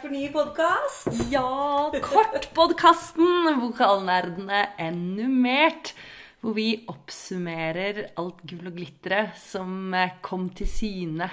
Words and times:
for 0.00 0.08
ny 0.08 0.28
podkast. 0.32 1.08
Ja, 1.28 1.90
Kortpodkasten, 2.00 3.50
vokalnerdene 3.60 4.62
ennumert. 4.80 5.92
Hvor 6.40 6.54
vi 6.56 6.86
oppsummerer 6.88 8.06
alt 8.20 8.40
gull 8.48 8.70
og 8.70 8.78
glitteret 8.78 9.36
som 9.36 9.92
eh, 9.92 10.14
kom 10.24 10.46
til 10.56 10.70
syne 10.72 11.28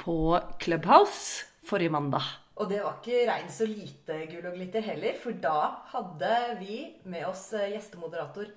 på 0.00 0.16
Clubhouse 0.62 1.44
forrige 1.68 1.92
mandag. 1.92 2.24
Og 2.56 2.70
det 2.72 2.80
var 2.80 3.02
ikke 3.02 3.26
regn 3.28 3.52
så 3.52 3.68
lite 3.68 4.22
gull 4.30 4.48
og 4.48 4.56
glitter 4.56 4.86
heller, 4.88 5.18
for 5.20 5.36
da 5.44 5.58
hadde 5.92 6.34
vi 6.62 6.78
med 7.04 7.28
oss 7.28 7.50
eh, 7.52 7.74
gjestemoderator 7.74 8.48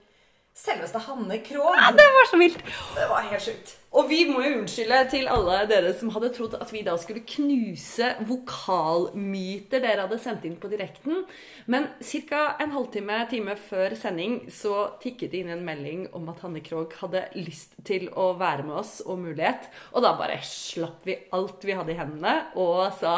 selveste 0.57 0.99
Hanne 1.05 1.37
Krogh. 1.45 1.77
Ja, 1.77 1.91
det 1.93 2.05
var 2.15 2.29
så 2.29 2.37
vilt! 2.39 2.61
Det 2.95 3.05
var 3.09 3.25
helt 3.29 3.43
sjukt. 3.43 3.73
Og 3.97 4.09
vi 4.09 4.23
må 4.29 4.41
jo 4.43 4.57
unnskylde 4.59 4.97
til 5.11 5.29
alle 5.31 5.59
dere 5.69 5.93
som 5.97 6.09
hadde 6.13 6.31
trodd 6.35 6.57
at 6.57 6.71
vi 6.73 6.81
da 6.85 6.95
skulle 6.99 7.23
knuse 7.29 8.09
vokalmyter 8.27 9.81
dere 9.83 10.05
hadde 10.05 10.19
sendt 10.21 10.47
inn 10.49 10.57
på 10.59 10.69
direkten. 10.71 11.23
Men 11.69 11.87
ca. 12.01 12.41
en 12.61 12.73
halvtime 12.73 13.21
time 13.31 13.55
før 13.69 13.95
sending 13.97 14.39
så 14.53 14.89
tikket 15.03 15.33
det 15.33 15.43
inn 15.43 15.53
en 15.55 15.65
melding 15.65 16.07
om 16.17 16.27
at 16.33 16.41
Hanne 16.45 16.61
Krogh 16.65 16.97
hadde 17.03 17.27
lyst 17.37 17.77
til 17.87 18.09
å 18.13 18.31
være 18.41 18.67
med 18.67 18.81
oss 18.81 18.97
og 19.05 19.21
mulighet. 19.23 19.69
Og 19.93 20.05
da 20.05 20.15
bare 20.19 20.41
slapp 20.45 21.05
vi 21.07 21.19
alt 21.37 21.65
vi 21.65 21.77
hadde 21.77 21.93
i 21.93 22.01
hendene 22.01 22.35
og 22.57 22.89
sa 22.99 23.15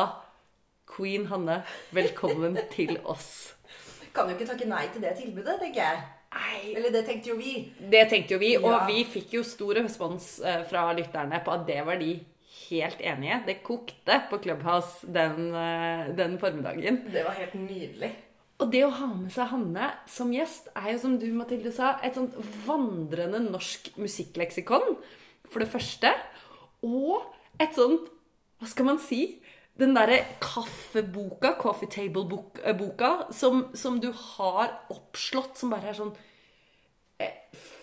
Queen 0.90 1.28
Hanne, 1.32 1.62
velkommen 1.96 2.60
til 2.76 2.98
oss. 3.08 3.56
Kan 4.14 4.28
jo 4.28 4.36
ikke 4.36 4.52
takke 4.54 4.68
nei 4.68 4.88
til 4.92 5.06
det 5.06 5.16
tilbudet, 5.20 5.60
tenker 5.62 5.86
jeg. 5.86 6.19
Nei, 6.30 6.76
Eller 6.78 6.92
det 6.94 7.06
tenkte 7.08 7.32
jo 7.32 7.38
vi. 7.40 7.54
Det 7.90 8.04
tenkte 8.12 8.36
jo 8.36 8.40
vi, 8.40 8.52
og 8.58 8.70
Ja. 8.70 8.86
vi 8.86 9.04
fikk 9.04 9.32
jo 9.34 9.44
stor 9.44 9.74
respons 9.80 10.40
eh, 10.46 10.64
fra 10.70 10.92
lytterne 10.94 11.40
på 11.44 11.52
at 11.56 11.66
det 11.66 11.80
var 11.86 11.98
de 11.98 12.20
helt 12.70 13.00
enige. 13.02 13.40
Det 13.48 13.64
kokte 13.64 14.20
på 14.30 14.38
Clubhouse 14.44 15.08
den, 15.12 15.54
eh, 15.56 16.14
den 16.16 16.38
formiddagen. 16.38 17.04
Det 17.12 17.24
var 17.26 17.34
helt 17.34 17.54
nydelig. 17.56 18.12
Og 18.60 18.70
det 18.72 18.84
å 18.86 18.92
ha 18.92 19.08
med 19.08 19.32
seg 19.32 19.48
Hanne 19.48 19.92
som 20.06 20.32
gjest 20.32 20.68
er 20.76 20.92
jo, 20.92 20.98
som 21.00 21.18
du 21.18 21.26
Mathilde 21.34 21.72
sa, 21.74 21.98
et 22.04 22.14
sånt 22.14 22.36
vandrende 22.68 23.40
norsk 23.50 23.96
musikkleksikon, 23.98 24.98
for 25.50 25.60
det 25.64 25.70
første. 25.72 26.12
Og 26.84 27.24
et 27.60 27.74
sånt, 27.74 28.10
hva 28.60 28.68
skal 28.68 28.86
man 28.86 29.00
si, 29.00 29.40
den 29.80 29.96
derre 29.96 30.20
kaffeboka, 30.44 31.54
coffee 31.60 31.90
table-boka, 31.92 33.12
som, 33.32 33.70
som 33.74 34.00
du 34.04 34.10
har 34.12 34.74
oppslått, 34.92 35.56
som 35.60 35.72
bare 35.72 35.94
er 35.94 35.98
sånn 35.98 36.12
eh, 37.24 37.38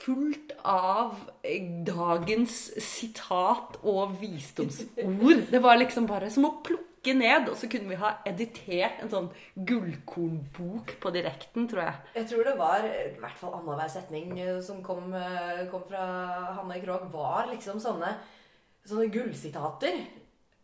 fullt 0.06 0.52
av 0.66 1.16
eh, 1.42 1.64
dagens 1.86 2.58
sitat 2.84 3.78
og 3.82 4.18
visdomsord. 4.20 5.46
Det 5.50 5.62
var 5.62 5.80
liksom 5.80 6.08
bare 6.10 6.28
som 6.32 6.48
å 6.48 6.58
plukke 6.66 7.14
ned, 7.16 7.48
og 7.48 7.56
så 7.56 7.70
kunne 7.70 7.88
vi 7.94 8.00
ha 8.00 8.12
editert 8.28 9.00
en 9.00 9.12
sånn 9.12 9.30
gullkornbok 9.56 10.96
på 11.00 11.14
direkten, 11.14 11.68
tror 11.70 11.86
jeg. 11.86 12.04
Jeg 12.18 12.30
tror 12.32 12.50
det 12.50 12.56
var 12.60 12.86
i 12.90 13.08
hvert 13.22 13.40
fall 13.40 13.56
annenhver 13.56 13.90
setning 13.96 14.36
eh, 14.42 14.60
som 14.66 14.84
kom, 14.84 15.14
eh, 15.16 15.64
kom 15.72 15.88
fra 15.88 16.04
Hanne 16.58 16.76
Krogh, 16.84 17.08
var 17.14 17.48
liksom 17.54 17.80
sånne, 17.80 18.12
sånne 18.84 19.08
gullsitater. 19.16 20.04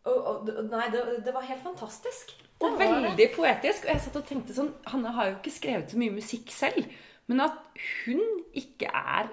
Og, 0.03 0.17
og, 0.27 0.49
nei, 0.67 0.87
det, 0.91 1.03
det 1.23 1.33
var 1.35 1.45
helt 1.47 1.63
fantastisk. 1.63 2.33
Det 2.35 2.67
Og 2.67 2.75
det. 2.75 2.87
veldig 2.87 3.29
poetisk. 3.35 3.85
Og 3.87 3.93
jeg 3.93 4.03
satt 4.03 4.19
og 4.19 4.25
tenkte 4.27 4.55
sånn 4.55 4.73
Hanne 4.91 5.13
har 5.15 5.29
jo 5.29 5.37
ikke 5.37 5.53
skrevet 5.55 5.93
så 5.93 5.99
mye 5.99 6.15
musikk 6.15 6.51
selv. 6.53 6.89
Men 7.31 7.45
at 7.45 7.61
hun 8.03 8.23
ikke 8.59 8.89
er 8.91 9.31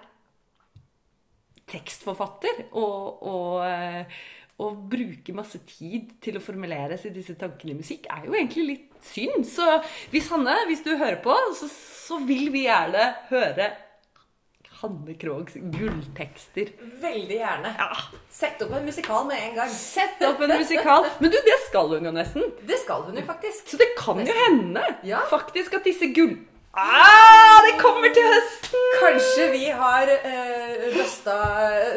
tekstforfatter 1.70 2.64
og, 2.78 3.22
og, 3.26 3.56
eh, 3.66 4.20
og 4.62 4.78
bruker 4.90 5.36
masse 5.36 5.60
tid 5.66 6.16
til 6.22 6.38
å 6.38 6.42
formulere 6.42 6.98
seg 6.98 7.14
disse 7.14 7.36
tankene 7.38 7.74
i 7.74 7.78
musikk, 7.78 8.08
er 8.10 8.26
jo 8.26 8.34
egentlig 8.34 8.66
litt 8.66 9.04
synd. 9.10 9.46
Så 9.48 9.66
hvis 10.14 10.30
Hanne, 10.32 10.56
hvis 10.70 10.82
du 10.86 10.92
hører 10.94 11.20
på, 11.24 11.34
så, 11.58 11.70
så 11.70 12.18
vil 12.26 12.50
vi 12.54 12.66
gjerne 12.66 13.06
høre 13.30 13.70
Hanne 14.80 15.14
Krogs 15.20 15.54
gulltekster. 15.74 16.70
Veldig 17.02 17.36
gjerne. 17.40 17.72
Ja, 17.78 17.88
Sett 18.32 18.62
opp 18.64 18.72
en 18.78 18.84
musikal 18.86 19.26
med 19.28 19.36
en 19.48 19.54
gang. 19.58 19.72
Sett 19.74 20.22
opp 20.24 20.40
en 20.46 20.54
musikal. 20.56 21.04
Men 21.20 21.32
du, 21.34 21.36
det 21.44 21.58
skal 21.66 21.90
hun 21.92 22.06
jo 22.08 22.12
nesten. 22.16 22.46
Det 22.68 22.78
skal 22.80 23.02
hun 23.08 23.18
jo 23.20 23.24
faktisk. 23.28 23.68
Så 23.74 23.80
det 23.80 23.90
kan 23.98 24.22
jo 24.24 24.36
hende 24.44 24.84
Ja. 25.04 25.20
faktisk 25.30 25.74
at 25.80 25.84
disse 25.84 26.08
gull... 26.16 26.38
Ah, 26.72 27.58
det 27.66 27.72
kommer 27.80 28.12
til 28.14 28.22
høsten! 28.30 28.84
Kanskje 29.02 29.48
vi 29.50 29.64
har 29.74 30.06
eh, 30.14 30.84
besta, 30.94 31.34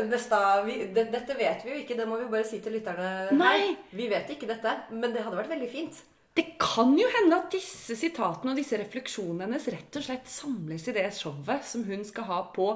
besta 0.09 0.39
vi, 0.65 0.79
det, 0.95 1.03
Dette 1.13 1.35
vet 1.38 1.61
vi 1.61 1.75
jo 1.75 1.81
ikke, 1.83 1.97
det 2.00 2.07
må 2.09 2.17
vi 2.17 2.25
bare 2.31 2.47
si 2.50 2.57
til 2.63 2.73
lytterne. 2.79 3.11
Nei. 3.38 3.75
Vi 3.94 4.07
vet 4.09 4.31
ikke 4.33 4.50
dette, 4.50 4.73
men 4.89 5.13
det 5.13 5.21
hadde 5.27 5.38
vært 5.38 5.53
veldig 5.53 5.69
fint. 5.69 6.01
Det 6.35 6.45
kan 6.59 6.95
jo 6.97 7.05
hende 7.19 7.38
at 7.38 7.51
disse 7.53 7.95
sitatene 7.99 8.51
og 8.55 8.57
disse 8.57 8.77
refleksjonene 8.81 9.45
hennes 9.45 9.67
rett 9.69 9.99
og 9.99 10.05
slett 10.07 10.29
samles 10.33 10.88
i 10.89 10.95
det 10.95 11.05
showet 11.13 11.66
som 11.69 11.83
hun 11.85 12.01
skal 12.07 12.23
ha 12.31 12.39
på 12.55 12.71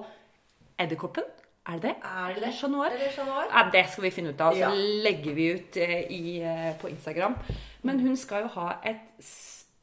Edderkoppen. 0.78 1.26
Er 1.68 1.80
det 1.82 1.82
det? 1.82 1.96
Er 2.06 2.28
det 2.28 2.38
Eller 2.38 2.48
det? 2.48 2.56
Chat 2.60 2.72
Noir? 2.72 3.48
Ja, 3.52 3.64
det 3.74 3.82
skal 3.92 4.04
vi 4.06 4.12
finne 4.14 4.30
ut 4.30 4.42
av. 4.42 4.54
Så 4.54 4.60
Ja. 4.60 4.70
legger 5.04 5.34
vi 5.34 5.48
ut 5.58 5.78
eh, 5.78 6.06
i, 6.12 6.40
eh, 6.40 6.76
på 6.80 6.88
Instagram. 6.88 7.36
Men 7.84 8.00
hun 8.00 8.16
skal 8.16 8.42
jo 8.46 8.48
ha 8.48 8.78
et 8.86 9.24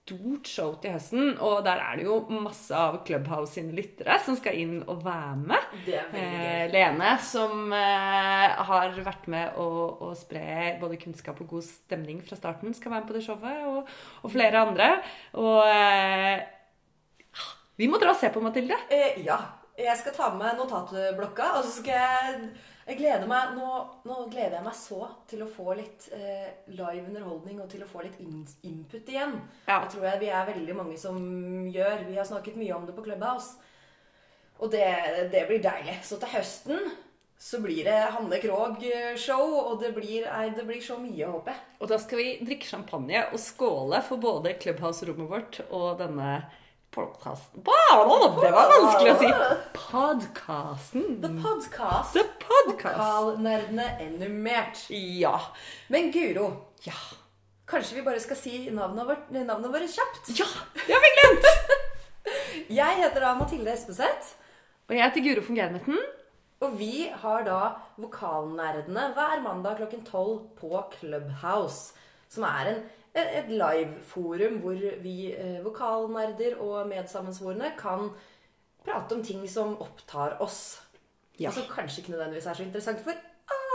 stort 0.05 0.49
show 0.49 0.75
til 0.83 0.93
høsten, 0.93 1.31
og 1.41 1.63
der 1.65 1.81
er 1.81 1.97
det 1.97 2.05
jo 2.05 2.19
masse 2.29 2.77
av 2.77 2.99
Clubhouse 3.07 3.57
sine 3.57 3.73
lyttere 3.73 4.19
som 4.21 4.37
skal 4.37 4.59
inn 4.61 4.75
og 4.83 5.01
være 5.05 5.37
med. 5.41 5.71
Det 5.87 5.95
er 5.97 6.11
veldig 6.13 6.41
gøy. 6.41 6.51
Eh, 6.51 6.65
Lene, 6.75 7.13
som 7.25 7.73
eh, 7.73 8.65
har 8.69 8.99
vært 9.07 9.31
med 9.33 9.57
å, 9.61 9.69
å 10.05 10.11
spre 10.19 10.75
både 10.83 11.01
kunnskap 11.01 11.41
og 11.41 11.55
god 11.57 11.65
stemning 11.65 12.21
fra 12.27 12.37
starten, 12.37 12.77
skal 12.77 12.93
være 12.93 13.05
med 13.07 13.09
på 13.09 13.17
det 13.17 13.25
showet, 13.25 13.65
og, 13.71 13.97
og 14.21 14.35
flere 14.35 14.67
andre. 14.67 14.91
Og 15.41 15.65
eh, 15.73 16.45
vi 17.81 17.89
må 17.89 18.01
dra 18.03 18.13
og 18.13 18.21
se 18.21 18.29
på, 18.35 18.45
Mathilde. 18.45 18.77
Eh, 18.93 19.23
ja. 19.25 19.41
Jeg 19.81 19.97
skal 19.99 20.15
ta 20.15 20.29
med 20.37 20.61
notatblokka, 20.61 21.57
og 21.57 21.65
så 21.65 21.81
skal 21.81 21.97
jeg 21.97 22.45
jeg 22.85 22.99
gleder 22.99 23.29
meg, 23.29 23.55
nå, 23.57 23.69
nå 24.05 24.17
gleder 24.29 24.59
jeg 24.59 24.67
meg 24.67 24.77
så 24.77 25.07
til 25.31 25.45
å 25.45 25.49
få 25.49 25.77
litt 25.79 26.11
eh, 26.13 26.51
live 26.69 27.07
underholdning 27.07 27.63
og 27.65 27.71
til 27.73 27.85
å 27.85 27.89
få 27.89 28.03
litt 28.05 28.19
in 28.21 28.43
input 28.69 29.09
igjen. 29.09 29.39
Ja. 29.65 29.79
Det 29.81 29.95
tror 29.95 30.05
jeg 30.11 30.21
vi 30.21 30.29
er 30.29 30.51
veldig 30.51 30.77
mange 30.77 30.99
som 31.01 31.17
gjør. 31.73 32.05
Vi 32.11 32.19
har 32.19 32.29
snakket 32.29 32.59
mye 32.61 32.75
om 32.77 32.85
det 32.85 32.97
på 32.97 33.07
Clubhouse. 33.07 33.57
Og 34.61 34.71
det, 34.71 34.85
det 35.33 35.47
blir 35.49 35.65
deilig. 35.65 35.97
Så 36.05 36.21
til 36.21 36.35
høsten 36.37 36.93
så 37.41 37.59
blir 37.61 37.85
det 37.85 37.97
Hanne 38.15 38.39
Krogh-show, 38.41 39.57
og 39.65 39.81
det 39.83 39.91
blir, 39.97 40.29
det 40.55 40.65
blir 40.65 40.81
så 40.85 40.97
mye, 41.01 41.27
håper 41.27 41.53
jeg. 41.53 41.65
Og 41.83 41.91
da 41.91 41.99
skal 42.01 42.21
vi 42.21 42.29
drikke 42.47 42.69
champagne 42.69 43.25
og 43.27 43.41
skåle 43.43 44.01
for 44.07 44.23
både 44.23 44.55
Clubhouse-rommet 44.63 45.29
vårt 45.33 45.59
og 45.67 45.99
denne 46.01 46.37
podkasten 46.95 47.65
Det 47.65 48.51
var 48.55 48.71
vanskelig 48.71 49.13
å 49.13 49.19
si! 49.21 49.31
Podkasten. 49.91 51.05
The 51.23 51.31
podcast. 51.43 52.15
The 52.15 52.25
podcast. 52.43 52.99
Vokalnerdene 52.99 53.87
ennumert. 54.05 54.85
Ja. 54.91 55.35
Men 55.89 56.11
Guro, 56.15 56.47
Ja. 56.87 56.95
kanskje 57.67 57.95
vi 57.99 58.03
bare 58.03 58.21
skal 58.21 58.37
si 58.37 58.71
navnet 58.71 59.07
vårt, 59.09 59.31
navnet 59.31 59.73
vårt 59.73 59.91
kjapt? 59.91 60.31
Ja, 60.39 60.47
det 60.87 60.93
har 60.95 61.03
vi 61.05 61.13
glemt! 61.19 61.47
Jeg 62.81 62.97
heter 63.03 63.21
da 63.21 63.35
Mathilde 63.37 63.73
Espeseth. 63.75 64.35
Og 64.89 64.95
jeg 64.97 65.03
heter 65.05 65.25
Guro 65.25 65.43
von 65.47 65.57
Germetten. 65.59 65.99
Og 66.65 66.77
vi 66.79 67.09
har 67.23 67.43
da 67.45 67.59
Vokalnerdene 68.01 69.11
hver 69.17 69.43
mandag 69.45 69.77
klokken 69.81 70.05
tolv 70.07 70.47
på 70.61 70.71
Clubhouse. 70.99 71.93
Som 72.33 72.45
er 72.49 72.71
en, 72.71 72.79
et 73.15 73.51
live-forum 73.51 74.59
hvor 74.63 74.81
vi 75.03 75.33
eh, 75.33 75.61
vokalnerder 75.65 76.57
og 76.59 76.89
medsammensvorne 76.91 77.71
kan 77.79 78.09
prate 78.85 79.15
om 79.15 79.23
ting 79.25 79.45
som 79.51 79.77
opptar 79.81 80.37
oss. 80.43 80.81
Ja. 81.39 81.49
Og 81.49 81.55
som 81.55 81.69
kanskje 81.71 82.03
ikke 82.03 82.15
nødvendigvis 82.15 82.47
er 82.47 82.59
så 82.59 82.67
interessant 82.67 83.01
for 83.05 83.15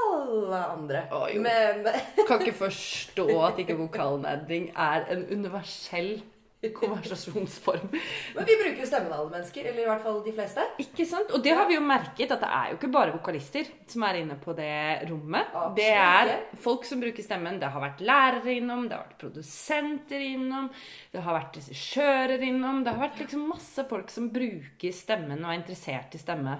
alle 0.09 0.59
andre. 0.65 1.05
Å. 1.11 1.23
Men 1.39 1.87
Kan 2.27 2.43
ikke 2.43 2.57
forstå 2.65 3.27
at 3.45 3.59
ikke 3.63 3.77
vokalnerding 3.79 4.69
er 4.75 5.07
en 5.11 5.25
universell 5.31 6.19
konversasjonsform. 6.79 7.87
Men 8.35 8.45
vi 8.45 8.55
bruker 8.63 8.83
jo 8.83 8.87
stemmen 8.87 9.13
alle 9.15 9.31
mennesker, 9.31 9.69
eller 9.69 9.83
i 9.83 9.87
hvert 9.87 10.03
fall 10.03 10.17
de 10.25 10.33
fleste. 10.35 10.65
Ikke 10.83 11.05
sant? 11.07 11.31
Og 11.35 11.43
det 11.43 11.53
har 11.55 11.69
vi 11.69 11.77
jo 11.77 11.83
merket, 11.85 12.33
at 12.35 12.43
det 12.43 12.49
er 12.57 12.73
jo 12.73 12.79
ikke 12.79 12.91
bare 12.91 13.13
vokalister 13.15 13.69
som 13.87 14.03
er 14.09 14.19
inne 14.21 14.35
på 14.41 14.55
det 14.57 14.73
rommet. 15.09 15.53
Absolutt 15.53 15.79
Det 15.79 15.87
er 15.95 16.33
folk 16.65 16.89
som 16.89 17.03
bruker 17.03 17.25
stemmen. 17.25 17.61
Det 17.61 17.71
har 17.71 17.85
vært 17.85 18.03
lærere 18.03 18.57
innom, 18.57 18.89
det 18.89 18.97
har 18.97 19.07
vært 19.07 19.23
produsenter 19.23 20.27
innom, 20.27 20.67
det 21.13 21.23
har 21.23 21.39
vært 21.39 21.61
regissører 21.61 22.45
innom. 22.49 22.83
Det 22.83 22.95
har 22.95 23.07
vært 23.07 23.23
liksom 23.23 23.47
masse 23.53 23.87
folk 23.89 24.11
som 24.11 24.27
bruker 24.33 24.95
stemmen 24.95 25.39
og 25.39 25.53
er 25.53 25.61
interessert 25.61 26.19
i 26.19 26.21
stemme. 26.21 26.59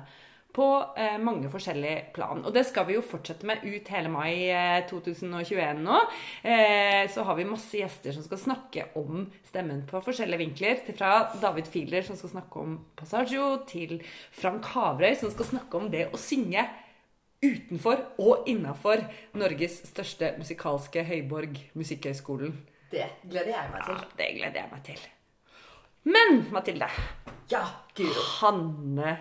På 0.56 0.66
eh, 0.98 1.18
mange 1.22 1.50
forskjellige 1.54 2.10
plan. 2.16 2.42
Og 2.42 2.54
det 2.56 2.64
skal 2.66 2.88
vi 2.88 2.96
jo 2.96 3.04
fortsette 3.06 3.46
med 3.46 3.62
ut 3.62 3.92
hele 3.94 4.10
mai 4.10 4.50
eh, 4.50 4.80
2021 4.90 5.84
nå. 5.86 6.00
Eh, 6.42 7.06
så 7.14 7.24
har 7.28 7.38
vi 7.38 7.46
masse 7.46 7.78
gjester 7.78 8.16
som 8.16 8.26
skal 8.26 8.42
snakke 8.42 8.88
om 8.98 9.28
stemmen 9.46 9.84
på 9.90 10.02
forskjellige 10.06 10.42
vinkler. 10.42 10.82
Til 10.88 10.98
fra 10.98 11.12
David 11.42 11.70
Fiedler 11.70 12.08
som 12.08 12.18
skal 12.18 12.34
snakke 12.34 12.64
om 12.66 12.80
Passaggio, 12.98 13.60
til 13.70 14.00
Frank 14.36 14.72
Havrøy 14.74 15.14
som 15.22 15.32
skal 15.36 15.52
snakke 15.54 15.78
om 15.84 15.92
det 15.94 16.08
å 16.10 16.20
synge 16.20 16.66
utenfor 17.46 18.02
og 18.20 18.50
innafor 18.52 19.06
Norges 19.40 19.80
største 19.88 20.34
musikalske 20.42 21.06
høyborg, 21.08 21.56
Musikkhøgskolen. 21.78 22.58
Det 22.92 23.06
gleder 23.30 23.54
jeg 23.54 23.72
meg 23.72 23.86
til. 23.86 23.96
Ja, 23.96 24.12
det 24.18 24.30
gleder 24.36 24.62
jeg 24.64 24.72
meg 24.74 24.86
til. 24.90 25.08
Men 26.10 26.46
Mathilde, 26.52 26.90
Ja, 27.50 27.64
Guro. 27.98 28.22
Hanne 28.40 29.18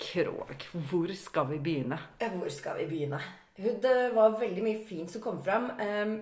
Krogh, 0.00 0.66
hvor 0.90 1.12
skal 1.14 1.48
vi 1.52 1.58
begynne? 1.62 1.98
Eh, 2.20 2.32
Hvor 2.32 2.48
skal 2.52 2.78
vi 2.80 2.86
begynne? 2.90 3.20
Det 3.56 4.14
var 4.14 4.38
veldig 4.40 4.62
mye 4.64 4.84
fint 4.88 5.10
som 5.12 5.20
kom 5.20 5.42
fram. 5.44 5.70
Ehm, 5.80 6.14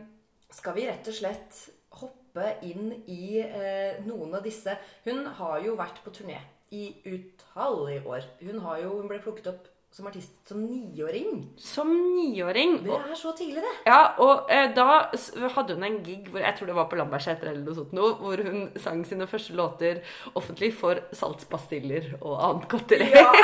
skal 0.51 0.75
vi 0.75 0.89
rett 0.89 1.07
og 1.07 1.15
slett 1.15 1.61
hoppe 2.01 2.57
inn 2.67 2.91
i 3.07 3.39
eh, 3.41 4.01
noen 4.07 4.35
av 4.35 4.43
disse 4.45 4.75
Hun 5.05 5.25
har 5.39 5.61
jo 5.65 5.77
vært 5.79 6.03
på 6.05 6.11
turné 6.15 6.41
i 6.75 6.89
utallige 7.07 8.05
år. 8.07 8.27
Hun, 8.43 8.59
jo, 8.83 8.97
hun 8.99 9.09
ble 9.09 9.21
plukket 9.25 9.47
opp 9.53 9.69
som 9.91 10.07
artist 10.07 10.35
som 10.49 10.61
niåring. 10.63 11.49
Som 11.57 11.91
niåring 12.15 12.77
Det 12.85 12.93
er 12.93 13.15
så 13.19 13.33
tidlig, 13.37 13.63
det. 13.65 13.75
Ja, 13.89 14.15
og 14.23 14.51
eh, 14.53 14.69
da 14.77 15.09
hadde 15.57 15.75
hun 15.75 15.87
en 15.89 16.01
gig 16.07 16.29
hvor 16.31 16.45
jeg 16.45 16.55
tror 16.59 16.71
det 16.71 16.77
var 16.77 16.91
på 16.91 16.99
Lambertseter 17.01 17.51
eller 17.51 17.65
noe 17.65 17.79
sånt 17.79 17.95
noe, 17.97 18.13
hvor 18.21 18.45
hun 18.45 18.69
sang 18.79 19.03
sine 19.09 19.27
første 19.31 19.57
låter 19.59 20.03
offentlig 20.39 20.75
for 20.77 21.01
saltspastiller 21.17 22.15
og 22.21 22.37
annet 22.37 22.69
godteri. 22.71 23.11
Ja. 23.17 23.33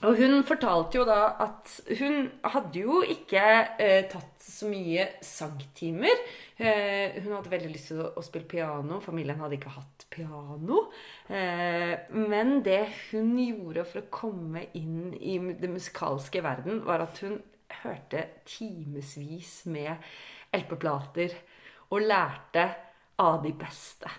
Og 0.00 0.16
hun 0.16 0.38
fortalte 0.48 0.96
jo 0.96 1.02
da 1.04 1.34
at 1.44 1.72
hun 1.98 2.30
hadde 2.54 2.80
jo 2.80 3.02
ikke 3.04 3.42
eh, 3.76 4.06
tatt 4.08 4.40
så 4.40 4.70
mye 4.70 5.04
sangtimer. 5.20 6.22
Eh, 6.56 7.20
hun 7.20 7.34
hadde 7.34 7.52
veldig 7.52 7.72
lyst 7.74 7.90
til 7.92 8.00
å, 8.00 8.06
å 8.16 8.24
spille 8.24 8.48
piano. 8.48 9.02
Familien 9.04 9.42
hadde 9.42 9.58
ikke 9.58 9.74
hatt 9.74 9.99
piano. 10.10 10.86
Eh, 11.28 11.94
men 12.16 12.58
det 12.66 12.82
hun 13.10 13.36
gjorde 13.38 13.86
for 13.88 14.02
å 14.02 14.10
komme 14.12 14.66
inn 14.78 15.14
i 15.14 15.38
det 15.60 15.70
musikalske 15.70 16.42
verden, 16.44 16.82
var 16.86 17.06
at 17.06 17.22
hun 17.24 17.38
hørte 17.84 18.26
timevis 18.48 19.64
med 19.70 19.94
LP-plater 20.56 21.36
og 21.90 22.02
lærte 22.02 22.66
av 23.22 23.40
de 23.44 23.52
beste. 23.54 24.10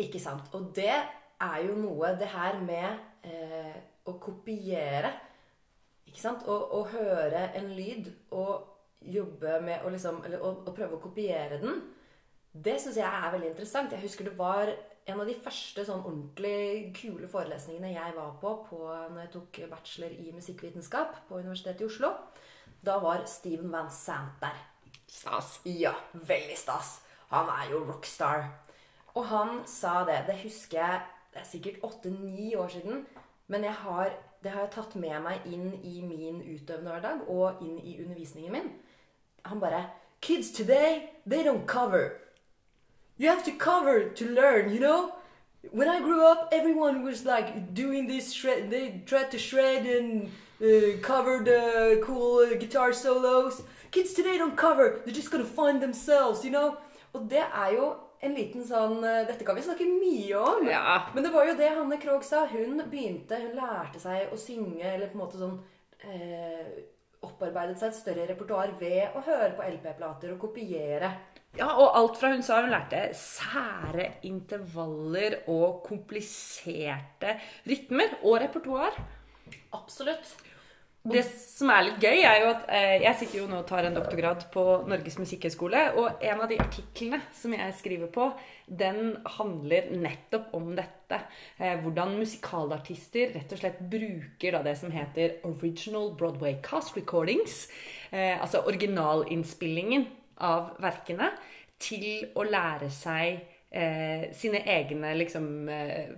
Ikke 0.00 0.20
sant. 0.22 0.48
Og 0.56 0.70
det 0.76 0.94
er 1.42 1.58
jo 1.66 1.74
noe 1.76 2.14
Det 2.16 2.30
her 2.32 2.56
med 2.64 3.26
eh, 3.28 3.74
å 4.08 4.14
kopiere 4.22 5.10
Ikke 6.08 6.20
sant? 6.20 6.46
Å, 6.48 6.80
høre 6.88 7.50
en 7.58 7.68
lyd 7.76 8.08
og 8.32 9.02
jobbe 9.02 9.58
med 9.66 9.84
å 9.84 9.92
liksom 9.92 10.22
Eller 10.24 10.40
å, 10.40 10.54
å 10.64 10.72
prøve 10.72 10.96
å 10.96 11.02
kopiere 11.02 11.58
den. 11.60 11.82
Det 12.52 12.74
syns 12.80 12.98
jeg 13.00 13.08
er 13.08 13.30
veldig 13.32 13.48
interessant. 13.48 13.92
Jeg 13.92 14.04
husker 14.04 14.28
det 14.28 14.36
var 14.38 14.68
en 15.06 15.20
av 15.20 15.26
de 15.26 15.34
første 15.40 15.84
sånn 15.86 16.02
ordentlig 16.04 16.92
kule 16.98 17.28
forelesningene 17.30 17.94
jeg 17.94 18.16
var 18.16 18.34
på, 18.42 18.52
på 18.68 18.80
når 18.86 19.22
jeg 19.24 19.30
tok 19.32 19.60
bachelor 19.70 20.12
i 20.12 20.34
musikkvitenskap 20.36 21.22
på 21.28 21.40
Universitetet 21.40 21.80
i 21.80 21.88
Oslo. 21.88 22.12
Da 22.84 22.98
var 23.02 23.24
Steven 23.30 23.72
Van 23.72 23.88
Sant 23.90 24.36
der. 24.42 24.58
Stas. 25.08 25.60
Ja, 25.64 25.94
veldig 26.12 26.58
stas. 26.58 27.00
Han 27.32 27.48
er 27.48 27.72
jo 27.72 27.82
rockstar. 27.88 28.46
Og 29.14 29.26
han 29.32 29.62
sa 29.66 30.02
det. 30.08 30.24
Det 30.28 30.38
husker 30.44 30.78
jeg 30.78 31.00
Det 31.32 31.40
er 31.40 31.44
sikkert 31.48 31.80
åtte-ni 31.82 32.54
år 32.60 32.68
siden. 32.68 33.06
Men 33.48 33.64
jeg 33.64 33.72
har, 33.72 34.10
det 34.44 34.50
har 34.50 34.60
jeg 34.66 34.70
tatt 34.74 34.94
med 35.00 35.16
meg 35.24 35.46
inn 35.48 35.70
i 35.80 36.02
min 36.04 36.42
utøvende 36.44 36.92
hverdag 36.92 37.22
og 37.32 37.62
inn 37.64 37.78
i 37.80 37.94
undervisningen 38.02 38.52
min. 38.52 38.68
Han 39.48 39.60
bare 39.60 39.86
Kids 40.20 40.52
today, 40.52 41.08
they 41.24 41.42
don't 41.42 41.64
cover. 41.66 42.12
You 43.22 43.28
have 43.28 43.44
to 43.44 43.52
cover 43.52 44.08
to 44.18 44.24
learn, 44.28 44.74
you 44.74 44.80
know? 44.80 45.12
When 45.70 45.88
I 45.88 46.00
grew 46.00 46.26
up, 46.26 46.48
everyone 46.50 47.04
was 47.04 47.24
like 47.24 47.72
doing 47.72 48.08
this 48.08 48.32
shred. 48.32 48.68
They 48.68 49.00
tried 49.06 49.30
to 49.30 49.38
shred 49.38 49.86
and 49.86 50.28
uh, 50.60 50.98
cover 51.02 51.38
the 51.44 52.02
cool 52.02 52.38
uh, 52.38 52.56
guitar 52.56 52.92
solos. 52.92 53.62
Kids 53.92 54.12
today 54.12 54.38
don't 54.38 54.56
cover. 54.56 55.02
They're 55.04 55.14
just 55.14 55.30
gonna 55.30 55.44
find 55.44 55.80
themselves, 55.80 56.44
you 56.44 56.50
know? 56.50 56.76
Og 57.14 57.30
det 57.30 57.44
er 57.44 57.76
jo 57.76 57.92
en 58.26 58.34
liten 58.34 58.66
sånn 58.66 58.98
uh, 59.04 59.22
Dette 59.28 59.46
kan 59.46 59.54
vi 59.54 59.62
snakke 59.68 59.86
mye 59.86 60.40
om. 60.42 60.66
Ja. 60.66 60.96
Men 61.14 61.22
det 61.22 61.30
var 61.30 61.46
jo 61.46 61.54
det 61.60 61.68
Hanne 61.76 62.00
Krogh 62.02 62.26
sa. 62.26 62.48
Hun 62.50 62.82
begynte, 62.90 63.38
hun 63.38 63.54
lærte 63.54 64.02
seg 64.02 64.34
å 64.34 64.40
synge, 64.48 64.82
eller 64.82 65.12
på 65.12 65.20
en 65.20 65.22
måte 65.22 65.38
sånn 65.38 65.60
eh, 66.10 66.74
Opparbeidet 67.22 67.78
seg 67.78 67.92
et 67.92 68.00
større 68.00 68.26
repertoar 68.32 68.74
ved 68.82 69.14
å 69.14 69.22
høre 69.22 69.52
på 69.54 69.68
LP-plater 69.76 70.34
og 70.34 70.42
kopiere. 70.48 71.12
Ja, 71.58 71.68
og 71.76 71.90
alt 71.98 72.16
fra 72.16 72.30
hun 72.32 72.44
sa 72.44 72.62
hun 72.62 72.72
lærte 72.72 73.10
sære 73.16 74.06
intervaller 74.24 75.42
og 75.52 75.82
kompliserte 75.84 77.34
rytmer 77.68 78.16
og 78.22 78.38
repertoar. 78.40 78.96
Absolutt. 79.76 80.32
Det 81.02 81.24
som 81.26 81.66
er 81.74 81.82
litt 81.82 81.98
gøy, 81.98 82.20
er 82.22 82.36
jo 82.44 82.50
at 82.52 82.68
eh, 82.70 83.00
jeg 83.02 83.18
sitter 83.18 83.40
jo 83.40 83.48
nå 83.50 83.58
og 83.58 83.66
tar 83.66 83.88
en 83.88 83.96
doktorgrad 83.96 84.44
på 84.54 84.62
Norges 84.86 85.16
musikkhøgskole, 85.18 85.80
og 85.98 86.22
en 86.22 86.42
av 86.44 86.46
de 86.46 86.60
artiklene 86.62 87.18
som 87.34 87.56
jeg 87.56 87.74
skriver 87.80 88.12
på, 88.14 88.28
den 88.70 89.16
handler 89.34 89.90
nettopp 89.98 90.54
om 90.54 90.70
dette. 90.78 91.18
Eh, 91.58 91.74
hvordan 91.82 92.14
musikalartister 92.20 93.34
rett 93.34 93.50
og 93.50 93.60
slett 93.64 93.82
bruker 93.92 94.54
da 94.54 94.62
det 94.62 94.76
som 94.78 94.94
heter 94.94 95.40
original 95.50 96.12
Broadway 96.14 96.60
cast 96.62 96.94
recordings, 96.96 97.66
eh, 98.14 98.38
altså 98.38 98.62
originalinnspillingen 98.70 100.06
av 100.40 100.76
verkene, 100.82 101.32
til 101.82 102.28
å 102.38 102.44
lære 102.46 102.88
seg 102.94 103.40
eh, 103.72 104.28
sine 104.36 104.62
egne 104.68 105.14
liksom 105.18 105.48
eh, 105.72 106.12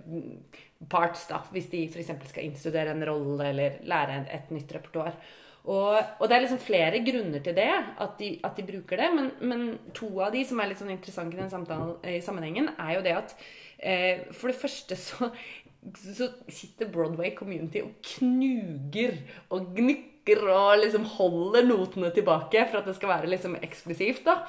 parts, 0.89 1.25
da, 1.31 1.41
hvis 1.53 1.71
de 1.71 1.85
f.eks. 1.89 2.13
skal 2.29 2.45
innstudere 2.45 2.93
en 2.93 3.05
rolle 3.07 3.49
eller 3.49 3.81
lære 3.87 4.21
et, 4.25 4.53
nytt 4.53 4.75
repertoar. 4.77 5.17
Og, 5.65 5.97
og 5.97 6.27
det 6.29 6.35
er 6.35 6.43
liksom 6.43 6.61
flere 6.61 7.01
grunner 7.01 7.41
til 7.41 7.55
det, 7.57 7.71
at 7.73 8.17
de, 8.19 8.35
at 8.45 8.57
de 8.59 8.67
bruker 8.67 9.01
det. 9.01 9.11
Men, 9.15 9.29
men 9.41 9.67
to 9.97 10.11
av 10.21 10.35
de 10.35 10.43
som 10.45 10.61
er 10.61 10.69
litt 10.69 10.81
sånn 10.81 10.93
interessante 10.93 11.37
i 11.37 11.41
den 11.41 11.53
samtalen, 11.53 11.95
i 12.05 12.21
sammenhengen, 12.25 12.69
er 12.77 12.97
jo 12.99 13.05
det 13.05 13.15
at 13.17 13.37
eh, 13.79 14.27
for 14.35 14.51
det 14.51 14.59
første 14.61 14.99
så, 14.99 15.31
så 15.95 16.29
sitter 16.45 16.91
Broadway 16.93 17.33
Community 17.37 17.81
og 17.85 17.97
knuger 18.13 19.17
og 19.49 19.71
gnukker 19.73 20.13
og 20.33 20.79
liksom 20.81 21.05
holder 21.05 21.67
notene 21.67 22.09
tilbake 22.15 22.65
for 22.69 22.81
at 22.81 22.89
det 22.89 22.95
skal 22.97 23.09
være 23.09 23.29
liksom 23.29 23.55
eksklusivt. 23.61 24.25
da. 24.25 24.41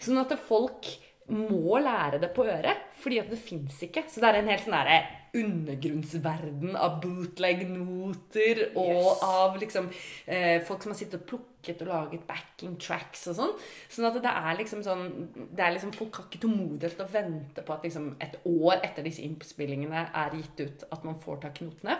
Sånn 0.00 0.20
at 0.20 0.36
folk 0.48 0.90
må 1.32 1.78
lære 1.80 2.18
det 2.20 2.32
på 2.34 2.44
øret, 2.44 2.76
fordi 3.00 3.18
at 3.22 3.30
det 3.30 3.38
fins 3.38 3.78
ikke. 3.82 4.04
Så 4.10 4.20
det 4.20 4.28
er 4.28 4.40
en 4.40 4.48
helt 4.48 4.64
sånn 4.64 4.74
derre 4.76 5.00
undergrunnsverden 5.32 6.74
av 6.76 6.98
bootleg-noter 7.00 8.72
og 8.76 8.90
Yes. 8.92 9.22
av 9.22 9.56
liksom 9.56 9.86
eh, 10.26 10.60
folk 10.66 10.82
som 10.82 10.92
har 10.92 10.98
sittet 10.98 11.22
og 11.22 11.26
plukket 11.30 11.80
og 11.82 11.88
laget 11.88 12.26
backing 12.28 12.76
tracks 12.76 13.26
og 13.28 13.38
sånn. 13.38 13.54
Sånn 13.88 14.08
at 14.10 14.18
det 14.20 14.28
er 14.28 14.58
liksom 14.58 14.82
sånn 14.84 15.06
det 15.54 15.64
er 15.64 15.72
liksom, 15.72 15.94
Folk 15.96 16.16
har 16.16 16.26
ikke 16.28 16.42
tålmodighet 16.42 16.98
til 16.98 17.06
å 17.06 17.12
vente 17.14 17.64
på 17.64 17.72
at 17.72 17.86
liksom 17.86 18.10
et 18.20 18.36
år 18.44 18.82
etter 18.82 19.02
disse 19.06 19.22
innspillingene 19.24 20.08
er 20.12 20.36
gitt 20.36 20.60
ut, 20.66 20.84
at 20.92 21.04
man 21.04 21.20
får 21.22 21.40
tak 21.46 21.62
i 21.62 21.64
notene. 21.70 21.96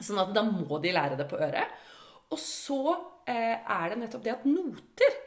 Sånn 0.00 0.18
at 0.18 0.34
da 0.34 0.42
må 0.42 0.80
de 0.80 0.92
lære 0.96 1.16
det 1.20 1.28
på 1.30 1.38
øret. 1.38 1.68
Og 2.30 2.38
så 2.38 2.80
eh, 3.28 3.58
er 3.58 3.90
det 3.90 3.98
nettopp 4.00 4.24
det 4.26 4.36
at 4.36 4.46
noter 4.48 5.18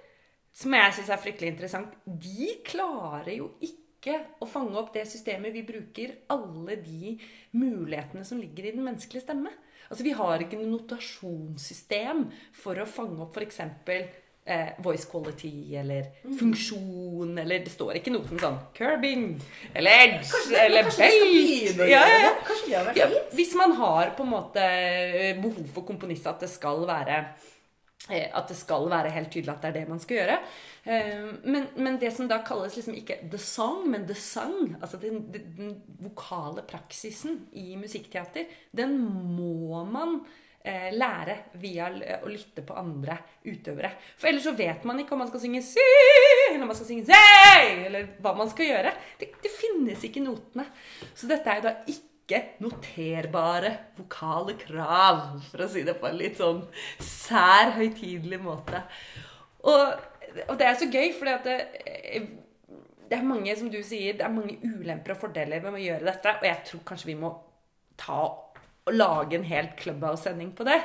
som 0.53 0.74
jeg 0.77 0.93
syns 0.93 1.10
er 1.10 1.22
fryktelig 1.22 1.50
interessant, 1.50 1.95
de 2.05 2.51
klarer 2.65 3.33
jo 3.39 3.48
ikke 3.65 4.19
å 4.43 4.48
fange 4.50 4.77
opp 4.77 4.91
det 4.93 5.07
systemet 5.10 5.55
vi 5.55 5.63
bruker, 5.65 6.13
alle 6.33 6.77
de 6.83 7.15
mulighetene 7.57 8.25
som 8.27 8.41
ligger 8.41 8.67
i 8.67 8.74
den 8.75 8.86
menneskelige 8.86 9.25
stemme. 9.25 9.53
Altså 9.89 10.05
Vi 10.05 10.13
har 10.15 10.43
ikke 10.43 10.60
noe 10.60 10.75
notasjonssystem 10.75 12.27
for 12.60 12.79
å 12.79 12.89
fange 12.89 13.25
opp 13.25 13.39
f.eks. 13.39 13.60
Eh, 14.45 14.73
voice 14.83 15.05
quality 15.07 15.71
eller 15.79 16.09
funksjon, 16.39 17.38
eller 17.39 17.62
det 17.63 17.71
står 17.71 17.95
ikke 17.95 18.12
noe 18.12 18.27
som 18.27 18.41
sånn 18.41 18.57
curbing 18.75 19.21
eller 19.71 20.01
edge 20.03 20.25
Kanskje, 20.33 20.57
eller 20.65 20.89
å 20.89 21.88
Ja, 21.88 22.01
ja. 22.12 22.33
Kanskje 22.43 22.81
det 22.89 22.97
Ja, 23.00 23.07
hvis 23.31 23.55
man 23.55 23.71
har 23.79 24.12
på 24.17 24.25
en 24.27 24.33
måte 24.33 24.67
behov 25.39 25.63
for 25.71 25.88
komponist 25.88 26.27
at 26.27 26.43
det 26.43 26.51
skal 26.51 26.83
være 26.91 27.21
eh, 28.09 28.27
at 28.35 28.51
det 28.51 28.59
skal 28.59 28.89
være 28.91 29.15
helt 29.15 29.31
tydelig 29.31 29.55
at 29.55 29.63
det 29.63 29.71
er 29.71 29.79
det 29.79 29.88
man 29.95 30.03
skal 30.03 30.19
gjøre. 30.19 30.38
Eh, 30.91 31.25
Men, 31.47 31.67
men 31.79 32.00
det 32.03 32.12
som 32.12 32.27
da 32.27 32.43
kalles 32.43 32.75
liksom 32.75 33.00
ikke 33.00 33.21
the 33.31 33.39
song, 33.39 33.88
men 33.95 34.03
the 34.12 34.19
sang, 34.27 34.75
altså 34.81 35.00
den, 35.00 35.23
den, 35.31 35.53
den 35.55 35.75
vokale 36.03 36.67
praksisen 36.67 37.45
i 37.53 37.77
musikkteater, 37.79 38.51
den 38.75 39.00
må 39.00 39.85
man 39.88 40.19
eh, 40.19 40.39
lære 40.63 41.36
via 41.60 41.89
å 41.91 42.29
lytte 42.32 42.63
på 42.63 42.75
andre 42.79 43.17
utøvere. 43.43 43.89
For 44.15 44.29
ellers 44.29 44.46
så 44.48 44.53
vet 44.55 44.86
man 44.88 45.01
ikke 45.01 45.15
om 45.15 45.20
man 45.24 45.27
skal 45.32 45.43
synge 45.43 45.60
si, 45.65 45.84
eller 46.48 46.63
om 46.63 46.72
man 46.72 46.77
skal 46.79 46.88
synge 46.88 47.10
sei, 47.10 47.65
eller 47.89 48.13
hva 48.24 48.32
man 48.38 48.51
skal 48.51 48.70
gjøre. 48.70 48.93
Det, 49.20 49.29
det 49.43 49.51
finnes 49.51 50.05
ikke 50.08 50.24
notene. 50.24 50.65
Så 51.12 51.27
dette 51.32 51.51
er 51.51 51.60
jo 51.60 51.65
da 51.67 51.74
ikke 51.91 52.39
noterbare 52.63 53.74
vokale 53.98 54.55
krav, 54.62 55.25
for 55.50 55.65
å 55.65 55.67
si 55.74 55.84
det 55.84 55.98
på 56.00 56.08
en 56.08 56.17
litt 56.22 56.39
sånn 56.39 56.63
sær, 57.03 57.75
høytidelig 57.75 58.39
måte. 58.46 58.86
Og, 59.67 59.84
og 60.48 60.55
det 60.60 60.70
er 60.70 60.79
så 60.79 60.88
gøy, 60.88 61.12
fordi 61.17 61.36
at 61.36 61.50
det, 61.50 61.60
det 63.12 63.20
er 63.20 63.27
mange, 63.27 63.51
som 63.60 63.67
du 63.67 63.82
sier, 63.84 64.15
det 64.15 64.24
er 64.24 64.32
mange 64.32 64.55
ulemper 64.63 65.17
og 65.17 65.25
fordeler 65.27 65.60
med 65.67 65.75
å 65.75 65.84
gjøre 65.84 66.08
dette, 66.08 66.38
og 66.39 66.48
jeg 66.48 66.63
tror 66.72 66.88
kanskje 66.88 67.12
vi 67.12 67.20
må 67.20 67.36
ta 68.00 68.24
å 68.24 68.52
lage 68.91 69.37
en 69.37 69.45
helt 69.47 69.77
Clubhouse-sending 69.79 70.51
på 70.57 70.65
det. 70.67 70.79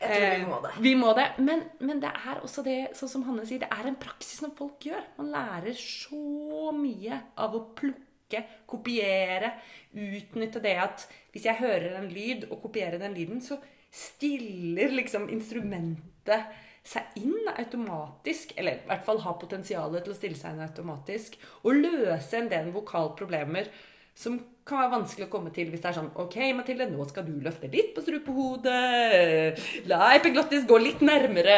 Jeg 0.00 0.10
tror 0.10 0.20
vi 0.20 0.42
Eh, 0.42 0.48
må 0.48 0.60
det. 0.62 0.70
Vi 0.80 0.94
må 0.94 1.14
det. 1.16 1.26
Men, 1.38 1.64
men 1.80 2.00
det 2.02 2.12
er 2.12 2.38
også 2.44 2.62
det, 2.62 2.78
sånn 2.98 3.10
som 3.10 3.26
Hanne 3.26 3.46
sier, 3.48 3.64
det 3.64 3.72
er 3.74 3.88
en 3.90 3.98
praksis 4.00 4.38
som 4.38 4.54
folk 4.56 4.86
gjør. 4.86 5.02
Man 5.18 5.32
lærer 5.34 5.74
så 5.74 6.70
mye 6.76 7.20
av 7.36 7.56
å 7.56 7.64
plukke, 7.76 8.44
kopiere, 8.70 9.56
utnytte 9.90 10.62
det 10.62 10.76
at 10.78 11.08
hvis 11.32 11.48
jeg 11.48 11.58
hører 11.58 11.98
en 11.98 12.10
lyd 12.12 12.46
og 12.50 12.60
kopierer 12.62 13.00
den 13.02 13.16
lyden, 13.18 13.42
så 13.42 13.58
stiller 13.90 14.94
liksom 14.94 15.26
instrumentet 15.34 16.52
seg 16.86 17.18
inn 17.20 17.50
automatisk, 17.50 18.54
eller 18.56 18.78
i 18.78 18.88
hvert 18.88 19.04
fall 19.04 19.20
har 19.24 19.38
potensialet 19.40 20.06
til 20.06 20.14
å 20.14 20.16
stille 20.16 20.38
seg 20.38 20.54
inn 20.54 20.64
automatisk, 20.64 21.36
og 21.66 21.82
løse 21.82 22.38
en 22.38 22.48
del 22.50 22.70
vokalproblemer 22.74 23.68
som 24.16 24.38
kan 24.66 24.82
være 24.84 24.92
vanskelig 24.92 25.26
å 25.26 25.30
komme 25.32 25.50
til 25.54 25.70
hvis 25.70 25.80
det 25.82 25.88
er 25.90 25.96
sånn 25.96 26.10
Ok, 26.20 26.36
Mathilde, 26.54 26.86
nå 26.92 27.04
skal 27.08 27.24
du 27.26 27.32
løfte 27.42 27.70
litt 27.72 27.90
på 27.96 28.04
strupehodet. 28.04 29.58
La 29.90 30.12
epiglottis 30.16 30.66
gå 30.68 30.78
litt 30.82 31.02
nærmere 31.04 31.56